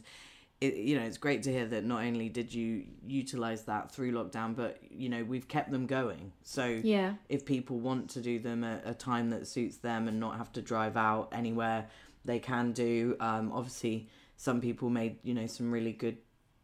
it, 0.61 0.75
you 0.75 0.97
know, 0.97 1.03
it's 1.05 1.17
great 1.17 1.43
to 1.43 1.51
hear 1.51 1.65
that 1.67 1.83
not 1.83 2.03
only 2.03 2.29
did 2.29 2.53
you 2.53 2.85
utilize 3.05 3.63
that 3.63 3.91
through 3.91 4.13
lockdown, 4.13 4.55
but, 4.55 4.79
you 4.89 5.09
know, 5.09 5.23
we've 5.25 5.47
kept 5.49 5.69
them 5.71 5.85
going. 5.85 6.31
So, 6.43 6.65
Yeah. 6.83 7.15
if 7.27 7.45
people 7.45 7.79
want 7.79 8.09
to 8.11 8.21
do 8.21 8.39
them 8.39 8.63
at 8.63 8.83
a 8.87 8.93
time 8.93 9.29
that 9.31 9.45
suits 9.47 9.77
them 9.77 10.07
and 10.07 10.21
not 10.21 10.37
have 10.37 10.53
to 10.53 10.61
drive 10.61 10.95
out 10.95 11.27
anywhere, 11.33 11.87
they 12.23 12.39
can 12.39 12.71
do. 12.71 13.17
Um, 13.19 13.51
obviously, 13.51 14.07
some 14.37 14.61
people 14.61 14.89
made 14.89 15.17
you 15.23 15.33
know 15.33 15.47
some 15.47 15.71
really 15.71 15.93
good 15.93 16.17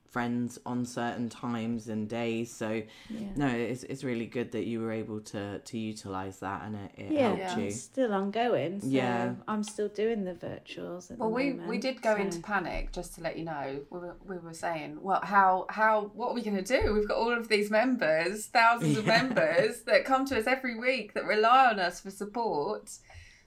friends 0.09 0.57
on 0.65 0.83
certain 0.85 1.29
times 1.29 1.87
and 1.87 2.09
days. 2.09 2.51
So 2.51 2.81
Yeah. 3.11 3.27
no, 3.35 3.47
it's 3.47 3.83
it's 3.83 4.03
really 4.03 4.25
good 4.25 4.51
that 4.53 4.65
you 4.65 4.79
were 4.81 4.91
able 4.91 5.19
to 5.21 5.59
to 5.59 5.77
utilize 5.77 6.39
that 6.39 6.63
and 6.65 6.75
it, 6.75 6.91
it 6.97 7.11
Yeah, 7.11 7.19
helped 7.27 7.39
Yeah. 7.39 7.57
you. 7.59 7.65
it's 7.67 7.79
still 7.81 8.11
ongoing. 8.11 8.81
So 8.81 8.87
Yeah. 8.87 9.35
I'm 9.47 9.61
still 9.61 9.87
doing 9.87 10.23
the 10.23 10.33
virtuals 10.33 11.11
at 11.11 11.19
Well, 11.19 11.29
the 11.29 11.35
we, 11.35 11.49
moment. 11.51 11.69
we 11.69 11.77
did 11.77 12.01
go 12.01 12.15
so- 12.15 12.21
into 12.23 12.39
panic 12.39 12.91
just 12.91 13.13
to 13.15 13.21
let 13.21 13.37
you 13.37 13.45
know. 13.45 13.81
We 13.91 13.99
were, 13.99 14.15
we 14.25 14.37
were 14.39 14.53
saying, 14.55 14.99
well, 14.99 15.21
how 15.21 15.67
how 15.69 16.09
what 16.15 16.29
are 16.29 16.33
we 16.33 16.41
going 16.41 16.57
to 16.63 16.81
do? 16.81 16.91
We've 16.95 17.07
got 17.07 17.17
all 17.17 17.31
of 17.31 17.47
these 17.47 17.69
members, 17.69 18.47
thousands 18.47 18.97
of 18.97 19.05
members 19.17 19.81
that 19.83 20.05
come 20.05 20.25
to 20.25 20.39
us 20.39 20.47
every 20.47 20.75
week 20.79 21.13
that 21.13 21.25
rely 21.25 21.67
on 21.67 21.79
us 21.79 21.99
for 22.01 22.09
support. 22.09 22.97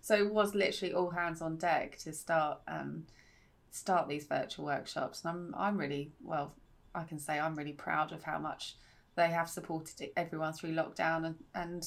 So 0.01 0.15
it 0.15 0.33
was 0.33 0.55
literally 0.55 0.95
all 0.95 1.11
hands 1.11 1.43
on 1.43 1.57
deck 1.57 1.99
to 2.05 2.13
start 2.13 2.61
um, 2.69 3.07
start 3.73 4.09
these 4.09 4.27
virtual 4.27 4.67
workshops, 4.67 5.25
and 5.25 5.31
I'm 5.31 5.55
I'm 5.57 5.77
really 5.77 6.13
well. 6.23 6.55
I 6.95 7.03
can 7.05 7.19
say 7.19 7.41
I'm 7.41 7.57
really 7.57 7.73
proud 7.73 8.13
of 8.13 8.23
how 8.23 8.39
much 8.39 8.77
they 9.17 9.29
have 9.31 9.49
supported 9.49 10.11
everyone 10.17 10.53
through 10.53 10.73
lockdown 10.75 11.27
and 11.27 11.37
and 11.55 11.87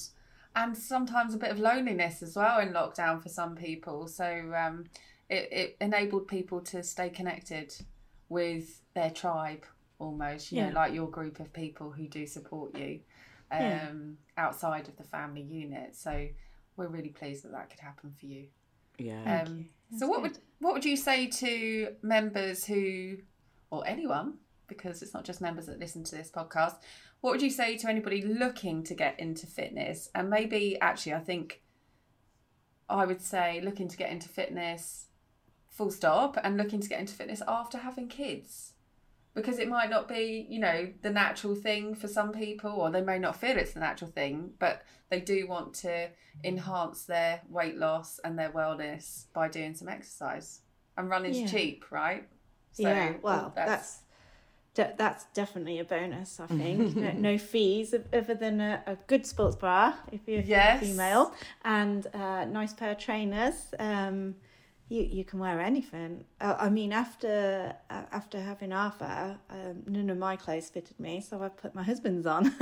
and 0.56 0.78
sometimes 0.78 1.34
a 1.34 1.38
bit 1.38 1.52
of 1.52 1.60
loneliness 1.60 2.22
as 2.24 2.36
well 2.36 2.60
in 2.60 2.70
lockdown 2.74 3.22
for 3.22 3.30
some 3.30 3.56
people. 3.56 4.08
So 4.08 4.54
um, 4.56 4.86
it, 5.30 5.50
it 5.52 5.78
enabled 5.82 6.28
people 6.28 6.62
to 6.62 6.82
stay 6.84 7.10
connected 7.10 7.74
with 8.30 8.82
their 8.94 9.12
tribe 9.12 9.66
almost, 10.00 10.52
you 10.52 10.58
Yeah. 10.58 10.70
know, 10.70 10.74
like 10.76 10.94
your 10.94 11.10
group 11.10 11.40
of 11.40 11.52
people 11.52 11.92
who 11.92 12.08
do 12.08 12.26
support 12.26 12.76
you 12.78 13.02
um, 13.52 13.62
Yeah. 13.62 13.90
outside 14.38 14.88
of 14.88 14.96
the 14.96 15.04
family 15.04 15.42
unit. 15.42 15.96
So 15.96 16.28
we're 16.78 16.88
really 16.88 17.10
pleased 17.10 17.44
that 17.44 17.52
that 17.52 17.70
could 17.70 17.82
happen 17.82 18.14
for 18.18 18.26
you. 18.26 18.48
Yeah. 18.98 19.42
Um, 19.42 19.46
so 19.48 19.54
That's 20.00 20.10
what 20.10 20.24
good. 20.24 20.32
would 20.32 20.40
what 20.60 20.74
would 20.74 20.86
you 20.86 20.98
say 20.98 21.28
to 21.28 21.96
members 22.02 22.66
who, 22.66 23.18
or 23.70 23.86
anyone, 23.88 24.36
because 24.68 25.02
it's 25.02 25.14
not 25.14 25.24
just 25.24 25.42
members 25.42 25.66
that 25.68 25.80
listen 25.80 26.04
to 26.06 26.16
this 26.16 26.32
podcast. 26.32 26.76
What 27.22 27.32
would 27.32 27.42
you 27.42 27.50
say 27.50 27.78
to 27.78 27.90
anybody 27.90 28.22
looking 28.22 28.84
to 28.84 28.94
get 28.94 29.20
into 29.20 29.48
fitness? 29.48 30.10
And 30.14 30.30
maybe 30.30 30.80
actually, 30.80 31.14
I 31.14 31.20
think 31.20 31.62
I 32.90 33.06
would 33.06 33.22
say 33.22 33.62
looking 33.62 33.88
to 33.88 33.98
get 33.98 34.12
into 34.12 34.30
fitness, 34.30 35.08
full 35.68 35.92
stop, 35.92 36.38
and 36.44 36.58
looking 36.58 36.80
to 36.82 36.90
get 36.90 37.00
into 37.00 37.14
fitness 37.14 37.42
after 37.48 37.80
having 37.80 38.08
kids. 38.08 38.74
Because 39.36 39.60
it 39.60 39.68
might 39.68 39.90
not 39.90 40.08
be, 40.08 40.48
you 40.50 40.60
know, 40.60 40.88
the 41.02 41.10
natural 41.10 41.56
thing 41.56 41.94
for 41.94 42.08
some 42.08 42.32
people, 42.32 42.72
or 42.72 42.90
they 42.90 43.02
may 43.02 43.20
not 43.20 43.36
feel 43.36 43.58
it's 43.58 43.74
the 43.74 43.82
natural 43.82 44.10
thing, 44.10 44.52
but 44.60 44.84
they 45.10 45.20
do 45.20 45.46
want 45.48 45.74
to 45.76 46.10
enhance 46.44 47.04
their 47.04 47.42
weight 47.50 47.76
loss 47.76 48.20
and 48.24 48.40
their 48.40 48.50
wellness 48.52 49.26
by 49.34 49.48
doing 49.50 49.76
some 49.76 49.90
exercise. 49.90 50.62
And 50.98 51.10
running's 51.10 51.42
Yeah. 51.42 51.48
cheap, 51.48 51.86
right? 51.92 52.28
yeah, 52.78 53.14
well, 53.22 53.52
that's 53.56 54.00
de- 54.74 54.94
that's 54.98 55.26
definitely 55.34 55.80
a 55.80 55.84
bonus. 55.84 56.40
I 56.40 56.48
think 56.62 56.96
no, 56.96 57.12
no 57.14 57.38
fees 57.38 57.94
other 58.14 58.36
than 58.36 58.62
a, 58.62 58.84
a 58.86 58.96
good 59.08 59.26
sports 59.26 59.56
bra 59.56 59.94
if 60.12 60.22
you're 60.28 60.44
Yes. 60.44 60.82
female 60.82 61.34
and 61.64 62.06
a 62.14 62.46
nice 62.46 62.74
pair 62.74 62.92
of 62.92 62.98
trainers. 62.98 63.74
Um, 63.80 64.36
you 64.90 65.02
you 65.02 65.26
can 65.26 65.40
wear 65.40 65.60
anything. 65.60 66.26
Uh, 66.40 66.56
I 66.60 66.70
mean, 66.70 66.92
after 66.94 67.76
uh, 67.90 68.04
after 68.12 68.40
having 68.40 68.72
Arthur, 68.72 69.38
um, 69.50 69.84
none 69.88 70.10
of 70.10 70.18
my 70.18 70.36
clothes 70.36 70.70
fitted 70.70 71.00
me, 71.00 71.22
so 71.22 71.42
I 71.42 71.50
put 71.50 71.74
my 71.74 71.84
husband's 71.84 72.26
on 72.28 72.48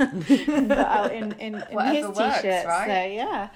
out 0.72 1.12
in 1.12 1.32
in, 1.32 1.54
in 1.54 1.60
Whatever 1.70 1.94
his 1.94 2.06
works, 2.06 2.40
t-shirts. 2.42 2.66
right? 2.66 2.86
So 2.86 3.12
yeah. 3.14 3.48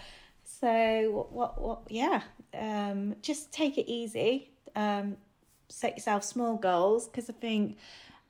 So 0.45 1.11
what 1.13 1.33
what, 1.33 1.61
what 1.61 1.81
yeah. 1.89 2.23
Um, 2.55 3.17
just 3.23 3.53
take 3.53 3.79
it 3.79 3.91
easy. 3.91 4.51
Um, 4.75 5.17
set 5.69 5.97
yourself 5.97 6.25
small 6.25 6.57
goals 6.57 7.07
because 7.09 7.29
I 7.29 7.35
think, 7.35 7.77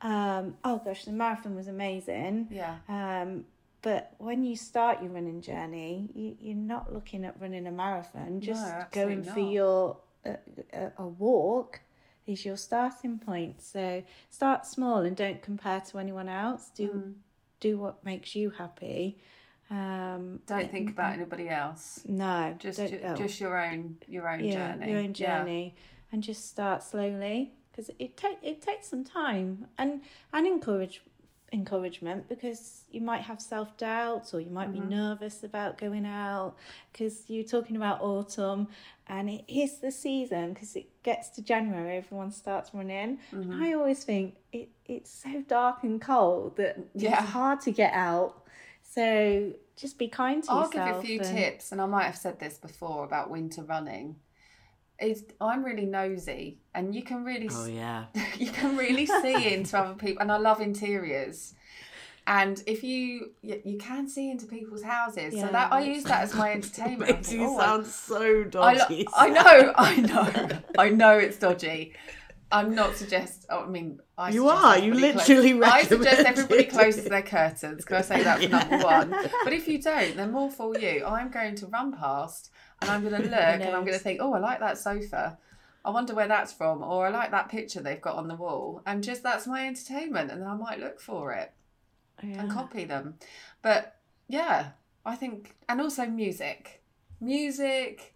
um, 0.03 0.57
oh 0.64 0.81
gosh, 0.85 1.05
the 1.05 1.12
marathon 1.12 1.55
was 1.55 1.68
amazing. 1.68 2.48
yeah, 2.51 2.79
Um, 2.88 3.44
but 3.81 4.14
when 4.18 4.42
you 4.42 4.57
start 4.57 5.01
your 5.03 5.12
running 5.12 5.40
journey, 5.40 6.09
you, 6.14 6.37
you're 6.40 6.57
not 6.57 6.92
looking 6.92 7.24
at 7.24 7.40
running 7.40 7.66
a 7.68 7.70
marathon. 7.70 8.40
Just 8.40 8.66
absolutely 8.66 9.14
going 9.14 9.22
for 9.35 9.40
not. 9.40 9.51
your 9.53 9.90
uh, 9.92 9.94
a, 10.25 10.93
a 10.99 11.07
walk 11.07 11.81
is 12.27 12.45
your 12.45 12.57
starting 12.57 13.19
point. 13.19 13.63
So 13.63 14.03
start 14.31 14.67
small 14.67 14.99
and 15.01 15.17
don't 15.17 15.41
compare 15.43 15.81
to 15.91 15.99
anyone 15.99 16.29
else. 16.29 16.71
Do 16.75 16.89
Mm. 16.89 17.15
do 17.61 17.79
what 17.79 18.05
makes 18.05 18.35
you 18.37 18.51
happy. 18.51 19.19
Um, 19.71 20.41
don't 20.47 20.71
think 20.71 20.91
about 20.91 21.13
anybody 21.13 21.49
else. 21.49 22.01
no, 22.09 22.55
Just 22.59 22.79
ju- 22.79 23.01
oh 23.05 23.15
just 23.15 23.41
your 23.41 23.59
own 23.63 23.97
your 24.07 24.29
own 24.29 24.45
yeah, 24.45 24.73
journey. 24.73 24.91
your 24.91 24.99
own 25.01 25.15
Yeah. 25.17 25.39
journey, 25.39 25.75
and 26.13 26.23
just 26.23 26.49
start 26.49 26.83
slowly 26.83 27.53
because 27.71 27.91
it 27.99 28.17
take 28.17 28.39
it 28.43 28.63
takes 28.63 28.89
some 28.89 29.05
time 29.05 29.69
and 29.77 30.01
and 30.33 30.47
encourage 30.47 31.03
encouragement 31.53 32.29
because 32.29 32.83
you 32.91 33.01
might 33.01 33.23
have 33.23 33.41
self 33.41 33.77
doubts 33.77 34.35
or 34.35 34.41
you 34.41 34.51
might 34.51 34.71
Mm-hmm. 34.73 34.89
be 34.89 34.95
nervous 34.95 35.43
about 35.45 35.79
going 35.79 36.05
out 36.07 36.55
because 36.93 37.25
you're 37.29 37.45
talking 37.45 37.77
about 37.77 38.01
autumn 38.03 38.69
and 39.07 39.31
it 39.31 39.45
is 39.49 39.79
the 39.81 39.91
season 39.91 40.53
because 40.53 40.77
it 40.77 40.87
gets 41.03 41.31
to 41.31 41.43
January 41.43 41.97
everyone 41.97 42.31
starts 42.31 42.75
running 42.75 43.19
Mm-hmm. 43.33 43.51
and 43.53 43.65
I 43.65 43.73
always 43.73 44.05
think 44.05 44.35
it 44.53 44.69
it's 44.85 45.11
so 45.11 45.43
dark 45.49 45.85
and 45.85 46.01
cold 46.01 46.57
that 46.59 46.79
Yeah. 46.95 47.21
it's 47.23 47.31
hard 47.31 47.61
to 47.63 47.71
get 47.71 47.93
out 47.95 48.43
so 48.83 49.53
just 49.77 49.99
be 49.99 50.09
kind 50.09 50.43
to 50.45 50.51
I'll 50.51 50.65
yourself 50.67 51.03
give 51.03 51.11
you 51.11 51.21
a 51.21 51.25
few 51.25 51.29
and- 51.29 51.39
tips, 51.39 51.73
and 51.73 51.81
I 51.81 51.87
might 51.87 52.05
have 52.05 52.17
said 52.17 52.39
this 52.41 52.59
before 52.59 53.05
about 53.05 53.31
winter 53.31 53.63
running. 53.63 54.17
Is 55.01 55.25
I'm 55.41 55.65
really 55.65 55.87
nosy, 55.87 56.59
and 56.75 56.93
you 56.95 57.03
can 57.03 57.25
really 57.25 57.49
Oh 57.53 57.67
yeah. 57.67 58.07
you 58.37 58.51
can 58.51 58.77
really 58.77 59.07
see 59.07 59.55
into 59.55 59.79
other 59.79 59.95
people 59.95 60.23
and 60.23 60.33
i 60.33 60.37
love 60.37 60.61
interiors. 60.61 61.55
And 62.27 62.63
if 62.67 62.83
you 62.83 63.31
you, 63.41 63.79
can 63.79 64.07
see 64.09 64.31
into 64.31 64.45
people's 64.47 64.83
houses. 64.83 65.35
So 65.35 65.47
that 65.47 65.73
i 65.73 65.81
use 65.81 66.03
that 66.05 66.23
as 66.25 66.35
my 66.35 66.51
entertainment. 66.59 67.11
I 67.11 67.15
Makes 67.15 67.29
think, 67.29 67.41
you 67.41 67.47
"Oh, 67.49 67.57
I- 67.59 67.65
sound 67.67 67.87
so 67.87 68.41
I, 68.41 68.75
dodgy. 68.75 69.05
lo- 69.05 69.13
I 69.17 69.29
know 69.31 69.73
i 69.77 69.97
know 69.97 70.49
i 70.79 70.89
know 70.91 71.17
it's 71.17 71.39
dodgy. 71.39 71.95
I'm 72.51 72.75
not 72.75 72.97
suggest 72.97 73.47
oh, 73.51 73.61
i 73.65 73.67
mean 73.69 74.01
I 74.19 74.31
You 74.31 74.49
are, 74.49 74.79
you 74.79 74.95
literally 74.95 75.53
close- 75.53 75.73
i 75.73 75.83
suggest 75.85 76.21
everybody 76.27 76.65
closes 76.65 77.05
their 77.05 77.23
curtains 77.23 77.85
can 77.85 77.97
i 77.99 78.01
say 78.01 78.23
that 78.25 78.39
for 78.39 78.45
Yeah. 78.49 78.59
number 78.59 78.85
one. 78.85 79.11
But 79.45 79.53
if 79.53 79.69
you 79.69 79.81
don't 79.81 80.17
then 80.17 80.33
more 80.33 80.51
for 80.51 80.77
you. 80.77 81.05
I'm 81.07 81.31
going 81.31 81.55
to 81.57 81.67
run 81.69 81.93
past 81.93 82.51
and 82.81 82.91
i'm 82.91 83.03
going 83.03 83.23
to 83.23 83.29
look 83.29 83.33
and 83.33 83.64
i'm 83.64 83.85
going 83.85 83.93
to 83.93 83.99
think 83.99 84.21
oh 84.23 84.33
i 84.35 84.38
like 84.38 84.61
that 84.61 84.79
sofa 84.79 85.38
I 85.85 85.91
wonder 85.91 86.14
where 86.14 86.29
that's 86.29 86.53
from, 86.53 86.83
or 86.83 87.07
I 87.07 87.11
like 87.11 87.31
that 87.31 87.49
picture 87.49 87.81
they've 87.81 88.01
got 88.01 88.17
on 88.17 88.29
the 88.29 88.35
wall, 88.35 88.83
and 88.85 89.03
just 89.03 89.23
that's 89.23 89.47
my 89.47 89.67
entertainment, 89.67 90.31
and 90.31 90.43
then 90.43 90.49
I 90.49 90.55
might 90.55 90.81
look 90.81 91.01
for 91.01 91.33
it 91.33 91.53
and 92.21 92.51
copy 92.51 92.85
them. 92.85 93.14
But 93.62 93.97
yeah, 94.29 94.71
I 95.07 95.14
think, 95.14 95.55
and 95.69 95.81
also 95.81 96.07
music. 96.07 96.83
Music 97.21 98.14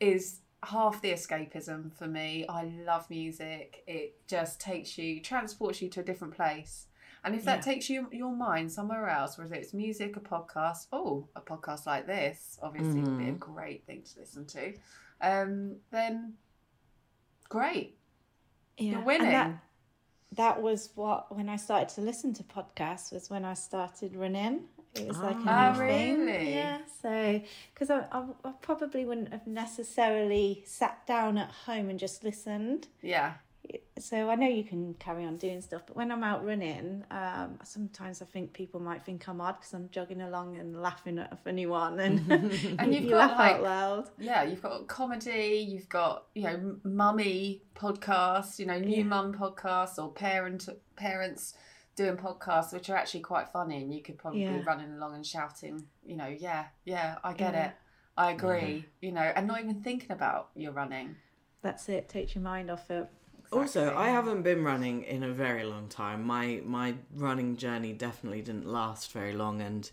is 0.00 0.40
half 0.64 1.00
the 1.00 1.12
escapism 1.12 1.92
for 1.92 2.06
me. 2.06 2.46
I 2.48 2.64
love 2.84 3.08
music. 3.10 3.82
It 3.86 4.16
just 4.26 4.60
takes 4.60 4.98
you, 4.98 5.20
transports 5.20 5.80
you 5.80 5.88
to 5.90 6.00
a 6.00 6.04
different 6.04 6.34
place. 6.34 6.86
And 7.24 7.34
if 7.36 7.44
that 7.44 7.58
Yeah. 7.58 7.72
takes 7.72 7.88
you 7.88 8.08
your 8.12 8.32
mind 8.34 8.72
somewhere 8.72 9.08
else, 9.08 9.38
whether 9.38 9.54
it's 9.54 9.72
music, 9.72 10.16
a 10.16 10.20
podcast, 10.20 10.88
oh, 10.92 11.28
a 11.36 11.40
podcast 11.40 11.86
like 11.86 12.06
this, 12.06 12.58
obviously 12.62 13.00
would 13.00 13.18
be 13.18 13.28
a 13.28 13.32
great 13.32 13.86
thing 13.86 14.02
to 14.02 14.18
listen 14.20 14.44
to. 14.46 14.74
Um, 15.20 15.76
then 15.90 16.34
great. 17.48 17.96
Yeah, 18.76 18.92
You're 18.92 19.00
winning. 19.02 19.30
that, 19.30 19.52
that 20.32 20.62
was 20.62 20.90
what 20.94 21.34
when 21.36 21.48
I 21.48 21.56
started 21.56 21.90
to 21.90 22.00
listen 22.00 22.32
to 22.34 22.42
podcasts 22.42 23.12
was 23.12 23.30
when 23.30 23.44
I 23.44 23.54
started 23.54 24.16
running. 24.16 24.64
It 24.94 25.06
was 25.08 25.18
like 25.18 25.36
a 25.36 25.38
new 25.38 25.44
Ah, 25.48 25.74
thing. 25.74 26.28
Yeah. 26.28 26.78
So 27.00 27.40
because 27.72 27.88
I, 27.90 28.00
I, 28.10 28.24
I 28.44 28.52
probably 28.60 29.04
wouldn't 29.04 29.32
have 29.32 29.46
necessarily 29.46 30.64
sat 30.66 31.06
down 31.06 31.38
at 31.38 31.50
home 31.50 31.88
and 31.88 31.98
just 31.98 32.24
listened. 32.24 32.88
Yeah. 33.00 33.34
So 33.98 34.30
I 34.30 34.34
know 34.34 34.48
you 34.48 34.64
can 34.64 34.94
carry 34.94 35.24
on 35.24 35.36
doing 35.36 35.60
stuff, 35.60 35.82
but 35.86 35.96
when 35.96 36.10
I'm 36.10 36.24
out 36.24 36.44
running, 36.44 37.04
um, 37.10 37.58
sometimes 37.62 38.20
I 38.20 38.24
think 38.24 38.52
people 38.52 38.80
might 38.80 39.04
think 39.04 39.28
I'm 39.28 39.40
odd 39.40 39.58
because 39.60 39.74
I'm 39.74 39.88
jogging 39.90 40.22
along 40.22 40.56
and 40.56 40.80
laughing 40.82 41.18
at 41.18 41.32
a 41.32 41.36
funny 41.36 41.66
one, 41.66 42.00
and, 42.00 42.20
And 42.78 42.92
you've 42.92 43.04
you 43.04 43.10
got, 43.10 43.30
laugh 43.30 43.38
like, 43.38 43.56
out 43.56 43.62
loud. 43.62 44.10
yeah, 44.18 44.42
you've 44.42 44.62
got 44.62 44.88
comedy, 44.88 45.64
you've 45.68 45.88
got 45.88 46.24
you 46.34 46.42
know 46.44 46.76
mummy 46.84 47.62
podcasts, 47.76 48.58
you 48.58 48.66
know 48.66 48.78
new 48.78 48.96
Yeah. 48.98 49.04
mum 49.04 49.34
podcasts 49.34 49.98
or 50.02 50.10
parent 50.10 50.68
parents 50.96 51.54
doing 51.94 52.16
podcasts 52.16 52.72
which 52.72 52.88
are 52.90 52.96
actually 52.96 53.20
quite 53.20 53.48
funny, 53.50 53.82
and 53.82 53.94
you 53.94 54.02
could 54.02 54.18
probably 54.18 54.40
Yeah. 54.40 54.58
be 54.58 54.64
running 54.64 54.92
along 54.94 55.14
and 55.14 55.26
shouting, 55.26 55.86
you 56.04 56.16
know, 56.16 56.26
yeah, 56.26 56.66
yeah, 56.84 57.18
I 57.22 57.34
get 57.34 57.54
Yeah. 57.54 57.66
it, 57.68 57.72
I 58.16 58.30
agree, 58.32 58.86
you 59.00 59.12
know, 59.12 59.20
and 59.20 59.46
not 59.46 59.60
even 59.60 59.82
thinking 59.82 60.10
about 60.10 60.48
your 60.56 60.72
running. 60.72 61.16
That's 61.62 61.88
it. 61.88 62.08
Takes 62.08 62.34
your 62.34 62.42
mind 62.42 62.70
off 62.70 62.90
it. 62.90 63.08
Also. 63.52 63.94
I 63.94 64.08
haven't 64.08 64.42
been 64.42 64.64
running 64.64 65.02
in 65.04 65.22
a 65.22 65.32
very 65.32 65.64
long 65.64 65.88
time. 65.88 66.24
My 66.24 66.62
my 66.64 66.94
running 67.14 67.56
journey 67.56 67.92
definitely 67.92 68.42
didn't 68.42 68.66
last 68.66 69.12
very 69.12 69.32
long, 69.34 69.60
and 69.60 69.90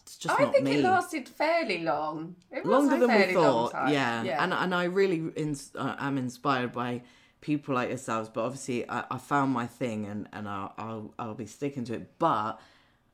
it's 0.00 0.16
just 0.16 0.38
I 0.38 0.44
not 0.44 0.52
think 0.52 0.64
me. 0.64 0.78
it 0.78 0.84
lasted 0.84 1.28
fairly 1.28 1.82
long. 1.82 2.36
It 2.50 2.66
Longer 2.66 2.98
than 2.98 3.14
we 3.14 3.32
thought, 3.34 3.72
yeah. 3.90 4.22
yeah. 4.22 4.42
And 4.42 4.52
and 4.52 4.74
I 4.74 4.84
really 4.84 5.30
ins- 5.36 5.72
uh, 5.76 5.94
am 5.98 6.18
inspired 6.18 6.72
by 6.72 7.02
people 7.40 7.74
like 7.74 7.88
yourselves. 7.90 8.28
But 8.28 8.44
obviously, 8.44 8.88
I, 8.88 9.04
I 9.10 9.18
found 9.18 9.52
my 9.52 9.66
thing, 9.66 10.06
and 10.06 10.28
and 10.32 10.48
I'll, 10.48 10.74
I'll 10.78 11.14
I'll 11.18 11.34
be 11.34 11.46
sticking 11.46 11.84
to 11.84 11.94
it. 11.94 12.18
But 12.18 12.58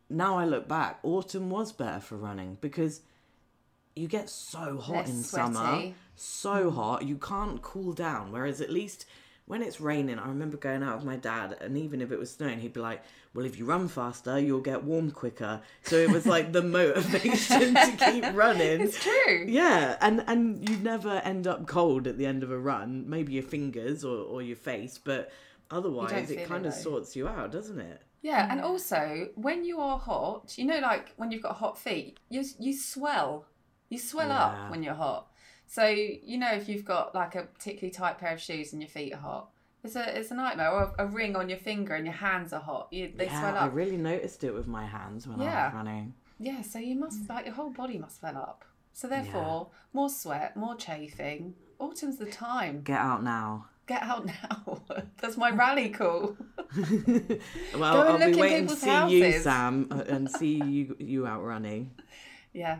now 0.08 0.38
I 0.38 0.44
look 0.44 0.68
back, 0.68 1.00
autumn 1.02 1.50
was 1.50 1.72
better 1.72 2.00
for 2.00 2.16
running 2.16 2.56
because 2.60 3.02
you 3.96 4.08
get 4.08 4.28
so 4.28 4.78
hot 4.78 4.96
Less 4.96 5.08
in 5.08 5.22
sweaty. 5.22 5.54
summer, 5.54 5.92
so 6.16 6.70
hot 6.70 7.04
you 7.04 7.16
can't 7.16 7.60
cool 7.62 7.92
down. 7.92 8.32
Whereas 8.32 8.60
at 8.60 8.70
least 8.70 9.06
when 9.46 9.62
it's 9.62 9.80
raining, 9.80 10.18
I 10.18 10.28
remember 10.28 10.56
going 10.56 10.82
out 10.82 10.96
with 10.96 11.04
my 11.04 11.16
dad, 11.16 11.56
and 11.60 11.76
even 11.76 12.00
if 12.00 12.10
it 12.10 12.18
was 12.18 12.30
snowing, 12.30 12.60
he'd 12.60 12.72
be 12.72 12.80
like, 12.80 13.02
"Well, 13.34 13.44
if 13.44 13.58
you 13.58 13.66
run 13.66 13.88
faster, 13.88 14.38
you'll 14.38 14.60
get 14.60 14.84
warm 14.84 15.10
quicker." 15.10 15.60
So 15.82 15.96
it 15.96 16.10
was 16.10 16.24
like 16.26 16.52
the 16.52 16.62
motivation 16.78 17.74
to 17.74 17.96
keep 18.10 18.24
running. 18.34 18.80
It's 18.80 19.02
true. 19.02 19.44
Yeah, 19.46 19.96
and 20.00 20.24
and 20.26 20.66
you 20.68 20.76
never 20.78 21.10
end 21.24 21.46
up 21.46 21.66
cold 21.66 22.06
at 22.06 22.16
the 22.18 22.26
end 22.26 22.42
of 22.42 22.50
a 22.50 22.58
run. 22.58 23.08
Maybe 23.08 23.34
your 23.34 23.42
fingers 23.42 24.04
or, 24.04 24.16
or 24.16 24.40
your 24.42 24.56
face, 24.56 24.98
but 24.98 25.30
otherwise 25.70 26.10
feel 26.28 26.38
it 26.38 26.42
it, 26.42 26.48
kind 26.48 26.64
of 26.66 26.74
though. 26.74 26.80
sorts 26.80 27.14
you 27.16 27.28
out, 27.28 27.52
doesn't 27.52 27.80
it? 27.80 28.00
Yeah, 28.22 28.48
and 28.50 28.62
also 28.62 29.28
when 29.34 29.64
you 29.66 29.80
are 29.80 29.98
hot, 29.98 30.56
you 30.56 30.64
know, 30.64 30.78
like 30.78 31.12
when 31.16 31.30
you've 31.30 31.42
got 31.42 31.56
hot 31.56 31.76
feet, 31.78 32.18
you 32.30 32.42
you 32.58 32.74
swell, 32.74 33.44
you 33.90 33.98
swell 33.98 34.28
Yeah. 34.28 34.38
up 34.44 34.70
when 34.70 34.82
you're 34.82 34.94
hot. 34.94 35.30
So 35.74 35.86
you 35.86 36.38
know 36.38 36.52
if 36.52 36.68
you've 36.68 36.84
got 36.84 37.16
like 37.16 37.34
a 37.34 37.42
particularly 37.42 37.90
tight 37.90 38.18
pair 38.18 38.32
of 38.32 38.40
shoes 38.40 38.72
and 38.72 38.80
your 38.80 38.88
feet 38.88 39.12
are 39.12 39.18
hot, 39.18 39.48
it's 39.82 39.96
a 39.96 40.16
it's 40.16 40.30
a 40.30 40.34
nightmare. 40.36 40.70
Or 40.70 40.94
a, 40.96 41.04
a 41.04 41.06
ring 41.08 41.34
on 41.34 41.48
your 41.48 41.58
finger 41.58 41.96
and 41.96 42.06
your 42.06 42.14
hands 42.14 42.52
are 42.52 42.60
hot, 42.60 42.86
you, 42.92 43.10
they 43.16 43.24
yeah, 43.24 43.40
swell 43.40 43.56
I 43.56 43.66
up. 43.66 43.74
really 43.74 43.96
noticed 43.96 44.44
it 44.44 44.54
with 44.54 44.68
my 44.68 44.86
hands 44.86 45.26
when 45.26 45.40
I 45.40 45.44
Yeah. 45.44 45.66
was 45.66 45.74
running. 45.74 46.14
Yeah, 46.38 46.62
so 46.62 46.78
you 46.78 46.94
must 46.94 47.24
mm. 47.24 47.28
like 47.28 47.46
your 47.46 47.54
whole 47.54 47.70
body 47.70 47.98
must 47.98 48.20
swell 48.20 48.36
up. 48.36 48.64
So 48.92 49.08
therefore, 49.08 49.70
more 49.92 50.08
sweat, 50.08 50.56
more 50.56 50.76
chafing. 50.76 51.56
Autumn's 51.80 52.18
the 52.18 52.26
time. 52.26 52.82
Get 52.82 53.00
out 53.00 53.24
now. 53.24 53.66
Get 53.88 54.02
out 54.02 54.26
now. 54.26 54.80
That's 55.20 55.36
my 55.36 55.50
rally 55.50 55.88
call. 55.88 56.36
well, 57.76 57.84
I'll 57.84 58.18
be 58.18 58.24
in 58.26 58.38
waiting 58.38 58.66
to 58.68 58.76
see 58.76 59.08
you. 59.08 59.40
Sam, 59.40 59.88
and 60.08 60.30
see 60.30 60.62
you 60.62 60.96
you 61.00 61.26
out 61.26 61.42
running. 61.42 61.90
Yeah. 62.52 62.78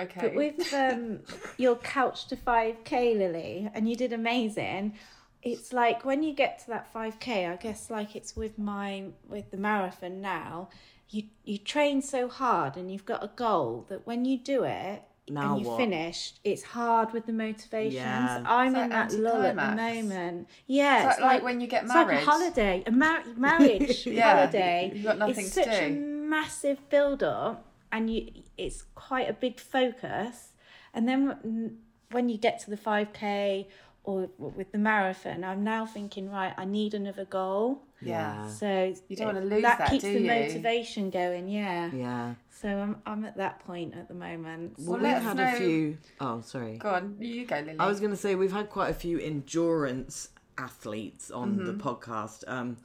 Okay. 0.00 0.20
But 0.22 0.34
with 0.34 0.72
um, 0.74 1.20
your 1.56 1.76
couch 1.76 2.26
to 2.28 2.36
5k, 2.36 3.16
Lily, 3.16 3.70
and 3.74 3.88
you 3.88 3.94
did 3.96 4.12
amazing. 4.12 4.94
It's 5.42 5.72
like 5.72 6.04
when 6.04 6.22
you 6.22 6.32
get 6.34 6.58
to 6.60 6.66
that 6.68 6.92
5k, 6.92 7.52
I 7.52 7.56
guess 7.56 7.90
like 7.90 8.16
it's 8.16 8.34
with 8.34 8.58
my 8.58 9.04
with 9.28 9.50
the 9.50 9.56
marathon 9.58 10.20
now, 10.20 10.68
you 11.10 11.24
you 11.44 11.58
train 11.58 12.00
so 12.02 12.28
hard 12.28 12.76
and 12.76 12.90
you've 12.90 13.04
got 13.04 13.22
a 13.22 13.30
goal 13.36 13.84
that 13.90 14.06
when 14.06 14.24
you 14.24 14.38
do 14.38 14.64
it 14.64 15.02
Now 15.28 15.52
and 15.54 15.62
you 15.62 15.68
what? 15.68 15.76
finished, 15.76 16.40
it's 16.44 16.62
hard 16.62 17.12
with 17.12 17.26
the 17.26 17.32
motivations. 17.34 17.94
Yeah. 17.94 18.42
I'm 18.46 18.74
It's 18.74 18.82
in 18.84 18.88
that 18.88 19.12
lull 19.12 19.42
at 19.42 19.54
the 19.54 19.76
moment. 19.76 20.48
Yeah, 20.66 21.10
It's 21.10 21.20
like- 21.20 21.34
like 21.34 21.42
when 21.44 21.60
you 21.60 21.66
get 21.66 21.86
married. 21.86 22.16
it's 22.16 22.26
like 22.26 22.36
a 22.36 22.38
holiday, 22.42 22.82
a 22.86 22.90
mar- 22.90 23.22
marriage 23.36 24.06
Yeah, 24.06 24.36
holiday. 24.38 24.92
you've 24.94 25.04
got 25.04 25.18
nothing 25.18 25.44
it's 25.44 25.54
to 25.54 25.62
such 25.64 25.82
a 25.82 25.90
massive 25.90 26.88
build 26.88 27.22
up, 27.22 27.66
and 27.94 28.02
you 28.12 28.20
it's 28.58 28.82
quite 28.94 29.28
a 29.30 29.32
big 29.32 29.56
focus. 29.58 30.52
And 30.92 31.08
then 31.08 31.78
when 32.10 32.28
you 32.28 32.36
get 32.38 32.54
to 32.64 32.70
the 32.70 32.76
five 32.76 33.08
k 33.14 33.68
or 34.04 34.28
with 34.38 34.70
the 34.72 34.78
marathon, 34.78 35.42
I'm 35.44 35.64
now 35.64 35.86
thinking 35.86 36.30
right, 36.30 36.52
I 36.58 36.64
need 36.66 36.92
another 36.94 37.24
goal. 37.24 37.82
yeah. 38.02 38.46
So 38.48 38.68
You 39.08 39.16
don't 39.16 39.30
it- 39.30 39.34
wanna 39.34 39.46
lose 39.46 39.62
that, 39.62 39.78
that 39.78 39.90
keeps 39.90 40.04
do 40.04 40.12
the 40.12 40.20
you? 40.20 40.26
motivation 40.26 41.08
going. 41.10 41.48
Yeah. 41.48 41.90
Yeah. 41.94 42.34
So 42.50 42.68
I'm 42.68 42.94
I'm 43.06 43.24
at 43.24 43.36
that 43.38 43.60
point 43.66 43.94
at 44.00 44.06
the 44.08 44.14
moment. 44.28 44.74
Well, 44.78 45.00
let 45.00 45.14
we've 45.14 45.22
had 45.28 45.36
know- 45.38 45.54
a 45.54 45.58
few. 45.58 45.98
Oh, 46.20 46.40
sorry. 46.42 46.76
Go 46.78 46.90
on, 46.90 47.16
you 47.18 47.46
go, 47.46 47.56
Lily. 47.60 47.76
I 47.78 47.86
was 47.88 47.98
going 48.00 48.12
to 48.12 48.16
say 48.24 48.34
we've 48.34 48.52
had 48.60 48.68
quite 48.70 48.90
a 48.90 48.94
few 49.06 49.18
endurance 49.18 50.28
athletes 50.58 51.30
on 51.30 51.48
the 51.68 51.72
Mm-hmm. 51.72 51.88
podcast, 51.88 52.44
um, 52.46 52.76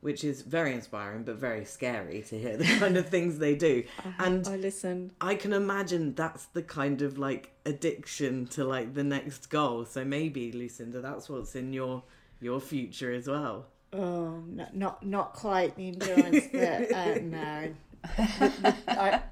which 0.00 0.22
is 0.22 0.42
very 0.42 0.72
inspiring 0.72 1.24
but 1.24 1.36
very 1.36 1.64
scary 1.64 2.22
to 2.22 2.38
hear 2.38 2.56
the 2.62 2.64
kind 2.78 2.96
of 2.96 3.08
things 3.08 3.38
they 3.38 3.54
do. 3.54 3.82
And 4.18 4.46
I 4.46 4.56
listened. 4.56 5.10
I 5.20 5.34
can 5.34 5.52
imagine 5.52 6.14
that's 6.14 6.46
the 6.46 6.62
kind 6.62 7.02
of 7.02 7.18
like 7.18 7.52
addiction 7.66 8.46
to 8.48 8.64
like 8.64 8.94
the 8.94 9.04
next 9.04 9.50
goal. 9.50 9.84
So 9.84 10.04
maybe 10.04 10.52
Lucinda, 10.52 11.00
that's 11.00 11.28
what's 11.28 11.54
in 11.56 11.72
your 11.72 12.02
your 12.40 12.60
future 12.60 13.12
as 13.12 13.26
well. 13.26 13.66
Oh, 13.92 14.42
no, 14.46 14.66
not 14.72 15.04
not 15.04 15.32
quite 15.32 15.74
the 15.76 15.88
endurance, 15.88 16.44
but 16.52 16.92
uh, 16.92 17.14
no. 17.22 17.74
I, 18.06 18.52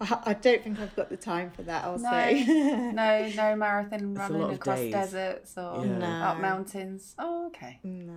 I 0.00 0.18
I 0.26 0.32
don't 0.34 0.62
think 0.64 0.80
I've 0.80 0.94
got 0.96 1.08
the 1.08 1.16
time 1.16 1.50
for 1.50 1.62
that. 1.62 1.84
I'll 1.84 1.98
No. 1.98 2.10
say. 2.10 2.44
no, 2.92 3.30
no 3.34 3.56
marathon 3.56 4.14
running 4.14 4.54
across 4.54 4.78
days. 4.78 4.92
deserts 4.92 5.56
or 5.56 5.84
Yeah. 5.86 5.98
No. 5.98 6.06
up 6.06 6.40
mountains. 6.40 7.14
Oh, 7.18 7.46
okay. 7.48 7.78
no. 7.84 8.14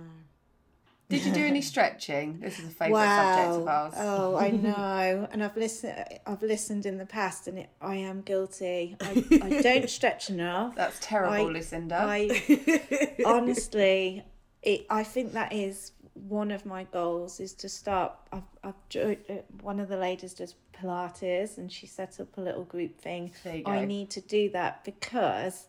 Did 1.10 1.26
you 1.26 1.32
do 1.32 1.44
any 1.44 1.60
stretching? 1.72 2.38
This 2.40 2.58
is 2.60 2.66
a 2.68 2.70
favourite 2.70 3.04
subject 3.04 3.60
of 3.62 3.68
ours. 3.68 3.94
Oh, 3.96 4.36
I 4.36 4.50
know. 4.68 5.28
And 5.32 5.42
I've 5.44 5.56
listened. 5.56 6.04
I've 6.24 6.42
listened 6.42 6.86
in 6.86 6.96
the 6.98 7.04
past, 7.04 7.48
and 7.48 7.58
it, 7.58 7.68
I 7.82 7.96
am 7.96 8.22
guilty. 8.22 8.96
I, 9.00 9.24
I 9.42 9.60
don't 9.62 9.90
stretch 9.90 10.30
enough. 10.30 10.76
That's 10.76 10.98
terrible, 11.02 11.48
I- 11.48 11.50
Lucinda. 11.50 11.96
I 12.00 13.20
honestly, 13.26 14.24
it. 14.62 14.86
I 14.88 15.04
think 15.04 15.32
that 15.32 15.52
is 15.52 15.92
one 16.14 16.50
of 16.50 16.64
my 16.64 16.84
goals 16.84 17.40
is 17.40 17.54
to 17.54 17.68
start. 17.68 18.12
I've, 18.32 18.42
I've 18.62 18.88
joined, 18.88 19.18
uh, 19.28 19.34
one 19.62 19.80
of 19.80 19.88
the 19.88 19.96
ladies 19.96 20.34
does 20.34 20.54
Pilates, 20.72 21.58
and 21.58 21.70
she 21.72 21.86
set 21.86 22.20
up 22.20 22.36
a 22.38 22.40
little 22.40 22.64
group 22.64 23.00
thing. 23.00 23.32
There 23.44 23.56
you 23.56 23.64
I 23.66 23.84
need 23.84 24.10
to 24.10 24.20
do 24.20 24.48
that 24.50 24.84
because 24.84 25.66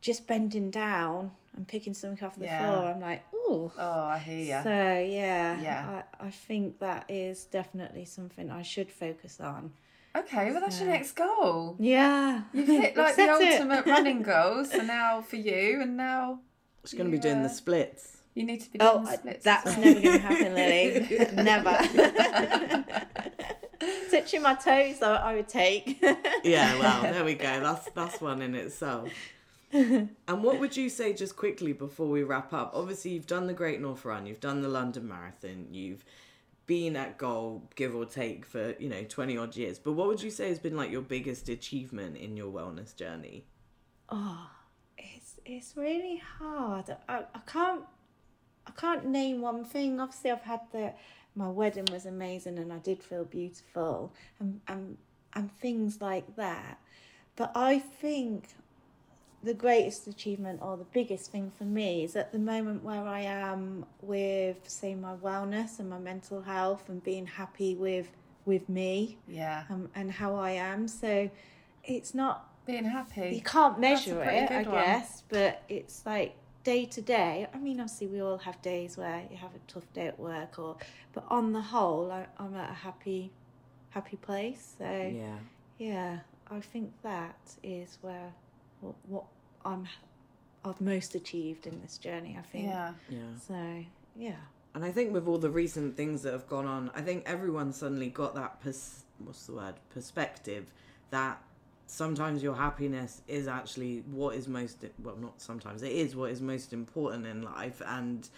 just 0.00 0.26
bending 0.26 0.70
down 0.70 1.32
and 1.56 1.66
picking 1.68 1.94
something 1.94 2.24
off 2.26 2.36
the 2.36 2.44
Yeah. 2.46 2.64
floor, 2.70 2.86
I'm 2.92 3.00
like, 3.00 3.22
oh. 3.34 3.72
oh, 3.78 4.00
I 4.04 4.18
hear 4.18 4.38
you. 4.38 4.62
So 4.62 4.70
yeah, 4.70 5.60
Yeah. 5.60 6.02
I, 6.20 6.26
I 6.26 6.30
think 6.30 6.78
that 6.80 7.04
is 7.08 7.44
definitely 7.44 8.04
something 8.04 8.50
I 8.50 8.62
should 8.62 8.90
focus 8.90 9.40
on. 9.40 9.72
okay, 10.16 10.50
well, 10.50 10.60
that's 10.60 10.80
your 10.80 10.88
next 10.90 11.12
goal. 11.12 11.76
Yeah, 11.78 12.42
You've 12.52 12.66
hit 12.68 12.96
like 13.04 13.16
the 13.16 13.28
ultimate 13.28 13.86
running 13.86 14.22
goal. 14.32 14.64
so 14.64 14.78
now 14.82 15.20
for 15.22 15.36
you, 15.36 15.80
and 15.82 15.96
now 15.96 16.40
She's 16.84 16.94
going 16.98 17.10
to 17.10 17.16
be 17.16 17.20
doing 17.20 17.42
the 17.42 17.48
splits. 17.48 18.18
you 18.34 18.44
need 18.44 18.60
to 18.60 18.70
be 18.70 18.78
oh, 18.80 18.98
doing 18.98 19.02
Oh, 19.02 19.04
the 19.06 19.10
I- 19.12 19.16
splits. 19.16 19.44
that's 19.44 19.76
never 19.76 20.00
going 20.00 20.02
to 20.02 20.18
happen, 20.18 20.54
Lily. 20.54 21.28
never. 21.42 21.78
Touching 24.10 24.42
my 24.42 24.54
toes, 24.54 25.02
I, 25.02 25.16
I 25.16 25.34
would 25.34 25.48
take. 25.48 26.00
Yeah, 26.42 26.78
well, 26.78 27.02
there 27.02 27.24
we 27.24 27.34
go. 27.34 27.60
That's 27.60 27.88
that's 27.94 28.20
one 28.20 28.40
in 28.42 28.54
itself. 28.54 29.08
and 30.28 30.42
what 30.44 30.60
would 30.60 30.76
you 30.76 30.88
say 30.88 31.12
just 31.12 31.34
quickly 31.34 31.72
before 31.72 32.08
we 32.08 32.22
wrap 32.22 32.52
up? 32.52 32.70
Obviously, 32.74 33.10
you've 33.10 33.26
done 33.26 33.48
the 33.48 33.52
Great 33.52 33.80
North 33.80 34.04
Run, 34.04 34.24
you've 34.24 34.38
done 34.38 34.62
the 34.62 34.68
London 34.68 35.08
Marathon, 35.08 35.66
you've 35.72 36.04
been 36.66 36.94
at 36.94 37.18
goal, 37.18 37.68
give 37.74 37.92
or 37.92 38.04
take, 38.04 38.46
for 38.46 38.76
you 38.78 38.88
know 38.88 39.02
twenty 39.02 39.36
odd 39.36 39.56
years. 39.56 39.80
But 39.80 39.92
what 39.92 40.06
would 40.06 40.22
you 40.22 40.30
say 40.30 40.48
has 40.48 40.60
been 40.60 40.76
like 40.76 40.92
your 40.92 41.02
biggest 41.02 41.48
achievement 41.48 42.16
in 42.16 42.36
your 42.36 42.52
wellness 42.52 42.94
journey? 42.94 43.46
Oh, 44.08 44.48
it's 44.96 45.40
it's 45.44 45.76
really 45.76 46.22
hard. 46.38 46.94
I, 47.08 47.24
I 47.34 47.40
can't 47.44 47.82
I 48.68 48.70
can't 48.70 49.06
name 49.06 49.40
one 49.40 49.64
thing. 49.64 49.98
Obviously, 49.98 50.30
I've 50.30 50.42
had 50.42 50.60
the 50.70 50.92
my 51.34 51.48
wedding 51.48 51.86
was 51.90 52.06
amazing 52.06 52.58
and 52.58 52.72
I 52.72 52.78
did 52.78 53.02
feel 53.02 53.24
beautiful 53.24 54.14
and 54.38 54.60
and 54.68 54.98
and 55.32 55.50
things 55.58 56.00
like 56.00 56.36
that. 56.36 56.78
But 57.34 57.50
I 57.56 57.80
think 57.80 58.50
the 59.44 59.54
greatest 59.54 60.06
achievement 60.06 60.60
or 60.62 60.76
the 60.76 60.86
biggest 60.92 61.30
thing 61.30 61.52
for 61.56 61.64
me 61.64 62.04
is 62.04 62.16
at 62.16 62.32
the 62.32 62.38
moment 62.38 62.82
where 62.82 63.06
I 63.06 63.20
am 63.20 63.84
with 64.00 64.56
say 64.68 64.94
my 64.94 65.14
wellness 65.16 65.78
and 65.78 65.90
my 65.90 65.98
mental 65.98 66.42
health 66.42 66.88
and 66.88 67.02
being 67.02 67.26
happy 67.26 67.74
with 67.74 68.10
with 68.46 68.68
me 68.68 69.16
yeah, 69.26 69.64
um, 69.70 69.88
and 69.94 70.10
how 70.10 70.34
I 70.34 70.50
am. 70.52 70.86
So 70.88 71.30
it's 71.82 72.14
not 72.14 72.50
being 72.66 72.84
happy. 72.84 73.30
you 73.34 73.40
can't 73.40 73.78
measure 73.78 74.22
it, 74.22 74.50
I 74.50 74.62
one. 74.62 74.64
guess, 74.64 75.22
but 75.28 75.62
it's 75.68 76.04
like 76.04 76.34
day 76.62 76.84
to 76.86 77.00
day. 77.00 77.46
I 77.52 77.58
mean, 77.58 77.80
obviously, 77.80 78.08
we 78.08 78.20
all 78.20 78.38
have 78.38 78.60
days 78.62 78.96
where 78.96 79.22
you 79.30 79.36
have 79.36 79.54
a 79.54 79.60
tough 79.72 79.90
day 79.92 80.08
at 80.08 80.18
work, 80.18 80.58
or 80.58 80.76
but 81.12 81.24
on 81.28 81.52
the 81.52 81.60
whole, 81.60 82.10
I, 82.10 82.26
I'm 82.38 82.54
at 82.54 82.70
a 82.70 82.74
happy, 82.74 83.30
happy 83.90 84.16
place. 84.16 84.74
So 84.78 84.84
yeah. 84.84 85.38
Yeah. 85.78 86.18
I 86.50 86.60
think 86.60 86.92
that 87.02 87.56
is 87.62 87.98
where 88.02 88.32
what, 88.84 88.94
what 89.08 89.24
I'm 89.64 89.88
I've 90.64 90.80
most 90.80 91.14
achieved 91.14 91.66
in 91.66 91.80
this 91.82 91.98
journey. 91.98 92.36
I 92.38 92.42
think. 92.42 92.66
Yeah, 92.66 92.92
Yeah. 93.08 93.18
So 93.46 93.84
yeah. 94.16 94.36
And 94.74 94.84
I 94.84 94.90
think 94.90 95.12
with 95.12 95.28
all 95.28 95.38
the 95.38 95.50
recent 95.50 95.96
things 95.96 96.22
that 96.22 96.32
have 96.32 96.48
gone 96.48 96.66
on, 96.66 96.90
I 96.94 97.00
think 97.00 97.22
everyone 97.26 97.72
suddenly 97.72 98.08
got 98.08 98.34
that 98.34 98.60
pers- 98.60 99.04
what's 99.18 99.46
the 99.46 99.52
word 99.52 99.74
perspective 99.90 100.72
that 101.10 101.40
sometimes 101.86 102.42
your 102.42 102.54
happiness 102.56 103.22
is 103.28 103.46
actually 103.46 104.02
what 104.10 104.34
is 104.34 104.48
most 104.48 104.84
well 105.02 105.16
not 105.16 105.40
sometimes 105.40 105.82
it 105.82 105.92
is 105.92 106.16
what 106.16 106.30
is 106.30 106.40
most 106.40 106.72
important 106.72 107.26
in 107.26 107.42
life 107.42 107.82
and 107.86 108.30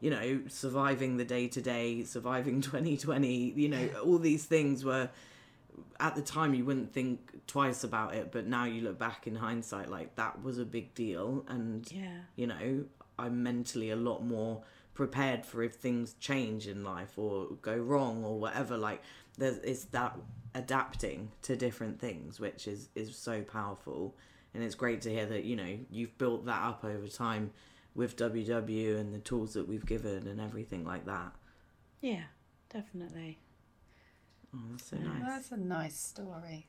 you 0.00 0.10
know 0.10 0.40
surviving 0.48 1.16
the 1.18 1.24
day 1.24 1.46
to 1.46 1.60
day 1.60 2.02
surviving 2.02 2.60
2020 2.62 3.52
you 3.54 3.68
know 3.68 3.88
all 4.02 4.18
these 4.18 4.46
things 4.46 4.84
were 4.84 5.08
at 6.00 6.14
the 6.14 6.22
time 6.22 6.54
you 6.54 6.64
wouldn't 6.64 6.92
think 6.92 7.46
twice 7.46 7.84
about 7.84 8.14
it 8.14 8.30
but 8.32 8.46
now 8.46 8.64
you 8.64 8.80
look 8.82 8.98
back 8.98 9.26
in 9.26 9.34
hindsight 9.34 9.88
like 9.90 10.14
that 10.16 10.42
was 10.42 10.58
a 10.58 10.64
big 10.64 10.94
deal 10.94 11.44
and 11.48 11.90
Yeah. 11.92 12.18
you 12.36 12.46
know 12.46 12.84
i'm 13.18 13.42
mentally 13.42 13.90
a 13.90 13.96
lot 13.96 14.24
more 14.24 14.62
prepared 14.94 15.44
for 15.44 15.62
if 15.62 15.74
things 15.74 16.14
change 16.20 16.66
in 16.68 16.84
life 16.84 17.18
or 17.18 17.48
go 17.62 17.76
wrong 17.76 18.24
or 18.24 18.38
whatever 18.38 18.76
like 18.76 19.02
there's 19.38 19.58
it's 19.58 19.84
that 19.86 20.16
adapting 20.54 21.30
to 21.42 21.56
different 21.56 22.00
things 22.00 22.38
which 22.38 22.68
is 22.68 22.88
is 22.94 23.16
so 23.16 23.42
powerful 23.42 24.14
and 24.54 24.62
it's 24.62 24.74
great 24.76 25.00
to 25.02 25.10
hear 25.10 25.26
that 25.26 25.44
you 25.44 25.56
know 25.56 25.76
you've 25.90 26.16
built 26.18 26.46
that 26.46 26.62
up 26.62 26.84
over 26.84 27.08
time 27.08 27.50
with 27.96 28.16
WW 28.16 28.98
and 28.98 29.14
the 29.14 29.18
tools 29.20 29.54
that 29.54 29.68
we've 29.68 29.86
given 29.86 30.26
and 30.26 30.40
everything 30.40 30.84
like 30.84 31.06
that. 31.06 31.32
Yeah, 32.00 32.22
definitely. 32.68 33.38
Oh, 34.54 34.58
that's 34.70 34.84
so 34.90 34.96
nice. 34.96 35.22
That's 35.26 35.50
a 35.52 35.56
nice 35.56 35.98
story. 35.98 36.68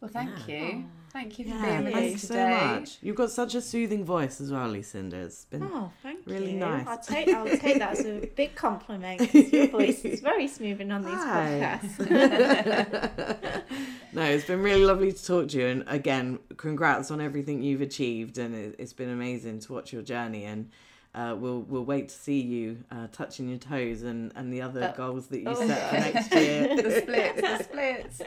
Well, 0.00 0.10
thank 0.10 0.48
Yeah. 0.48 0.54
you. 0.54 0.84
Thank 1.12 1.38
you 1.40 1.44
for 1.46 1.50
Yeah, 1.50 1.62
being 1.80 1.84
with 1.84 1.92
thanks 1.94 2.22
us 2.24 2.28
so 2.28 2.48
much. 2.48 2.98
You've 3.02 3.16
got 3.16 3.30
such 3.32 3.54
a 3.56 3.60
soothing 3.60 4.04
voice 4.04 4.40
as 4.40 4.52
well, 4.52 4.68
Lucinda. 4.68 5.16
It's 5.16 5.44
been 5.46 5.62
Oh, 5.64 5.90
thank 6.02 6.24
Really 6.26 6.52
you. 6.52 6.58
nice. 6.58 6.86
I'll 6.86 6.98
take 6.98 7.28
I'll 7.28 7.46
take 7.48 7.78
that 7.80 7.98
as 7.98 8.04
a 8.06 8.20
big 8.36 8.54
compliment. 8.54 9.18
'cause 9.20 9.52
your 9.52 9.66
voice 9.68 10.04
is 10.04 10.20
very 10.20 10.46
smooth 10.46 10.80
and 10.80 10.92
on 10.92 11.02
these 11.02 11.14
Hi. 11.14 11.80
podcasts. 11.82 11.98
no, 14.12 14.22
it's 14.22 14.44
been 14.46 14.62
really 14.62 14.84
lovely 14.84 15.12
to 15.12 15.24
talk 15.24 15.48
to 15.48 15.58
you. 15.58 15.66
And 15.66 15.84
again, 15.88 16.38
congrats 16.56 17.10
on 17.10 17.20
everything 17.20 17.62
you've 17.62 17.80
achieved. 17.82 18.38
And 18.38 18.54
it, 18.54 18.76
it's 18.78 18.92
been 18.92 19.08
amazing 19.10 19.58
to 19.60 19.72
watch 19.72 19.92
your 19.92 20.02
journey. 20.02 20.44
And 20.44 20.70
uh, 21.18 21.34
we'll 21.34 21.62
we'll 21.62 21.84
wait 21.84 22.08
to 22.08 22.14
see 22.14 22.40
you 22.40 22.78
uh, 22.92 23.08
touching 23.10 23.48
your 23.48 23.58
toes 23.58 24.02
and, 24.02 24.32
and 24.36 24.52
the 24.52 24.62
other 24.62 24.84
Uh, 24.84 24.92
goals 24.92 25.26
that 25.28 25.40
you 25.40 25.48
oh. 25.48 25.66
set 25.66 25.90
for 25.90 25.96
next 25.96 26.34
year. 26.34 26.76
the 26.82 27.00
splits, 27.00 27.40
the 27.40 27.64
splits. 27.64 28.22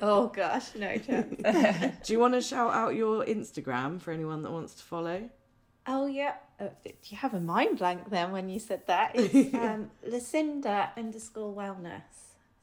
oh 0.00 0.28
gosh, 0.28 0.74
no 0.76 0.96
chance. 0.98 1.98
Do 2.06 2.12
you 2.12 2.20
want 2.20 2.34
to 2.34 2.40
shout 2.40 2.72
out 2.72 2.94
your 2.94 3.24
Instagram 3.24 4.00
for 4.00 4.12
anyone 4.12 4.42
that 4.42 4.52
wants 4.52 4.74
to 4.74 4.84
follow? 4.84 5.28
Oh 5.88 6.06
yeah. 6.06 6.34
Uh, 6.60 6.68
do 6.84 6.92
you 7.04 7.16
have 7.16 7.34
a 7.34 7.40
mind 7.40 7.78
blank 7.78 8.10
then 8.10 8.30
when 8.30 8.48
you 8.48 8.58
said 8.58 8.86
that? 8.86 9.12
It's 9.16 9.54
um, 9.54 9.90
Lucinda 10.06 10.90
underscore 10.96 11.54
wellness. 11.54 12.02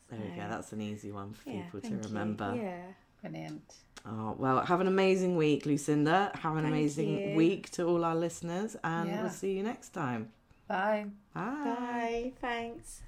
There 0.10 0.20
we 0.20 0.36
go. 0.36 0.48
That's 0.50 0.72
an 0.74 0.82
easy 0.82 1.12
one 1.12 1.34
for 1.34 1.50
yeah, 1.50 1.64
people 1.64 1.82
to 1.82 1.88
thank 1.88 2.04
you. 2.04 2.10
remember. 2.10 2.54
Yeah. 2.56 2.84
Brilliant. 3.30 3.74
Oh, 4.08 4.36
well, 4.38 4.64
have 4.64 4.82
an 4.82 4.88
amazing 4.88 5.36
week, 5.36 5.66
Lucinda. 5.66 6.32
Have 6.36 6.58
an 6.58 6.62
Thank 6.64 6.74
amazing 6.76 7.30
you. 7.32 7.36
week 7.36 7.72
to 7.72 7.86
all 7.86 8.06
our 8.06 8.16
listeners, 8.16 8.78
and 8.84 9.10
Yeah. 9.10 9.22
we'll 9.22 9.32
see 9.32 9.54
you 9.58 9.64
next 9.64 9.90
time. 9.90 10.32
Bye. 10.68 11.08
Bye. 11.34 11.42
Bye. 11.44 12.34
Thanks. 12.40 13.02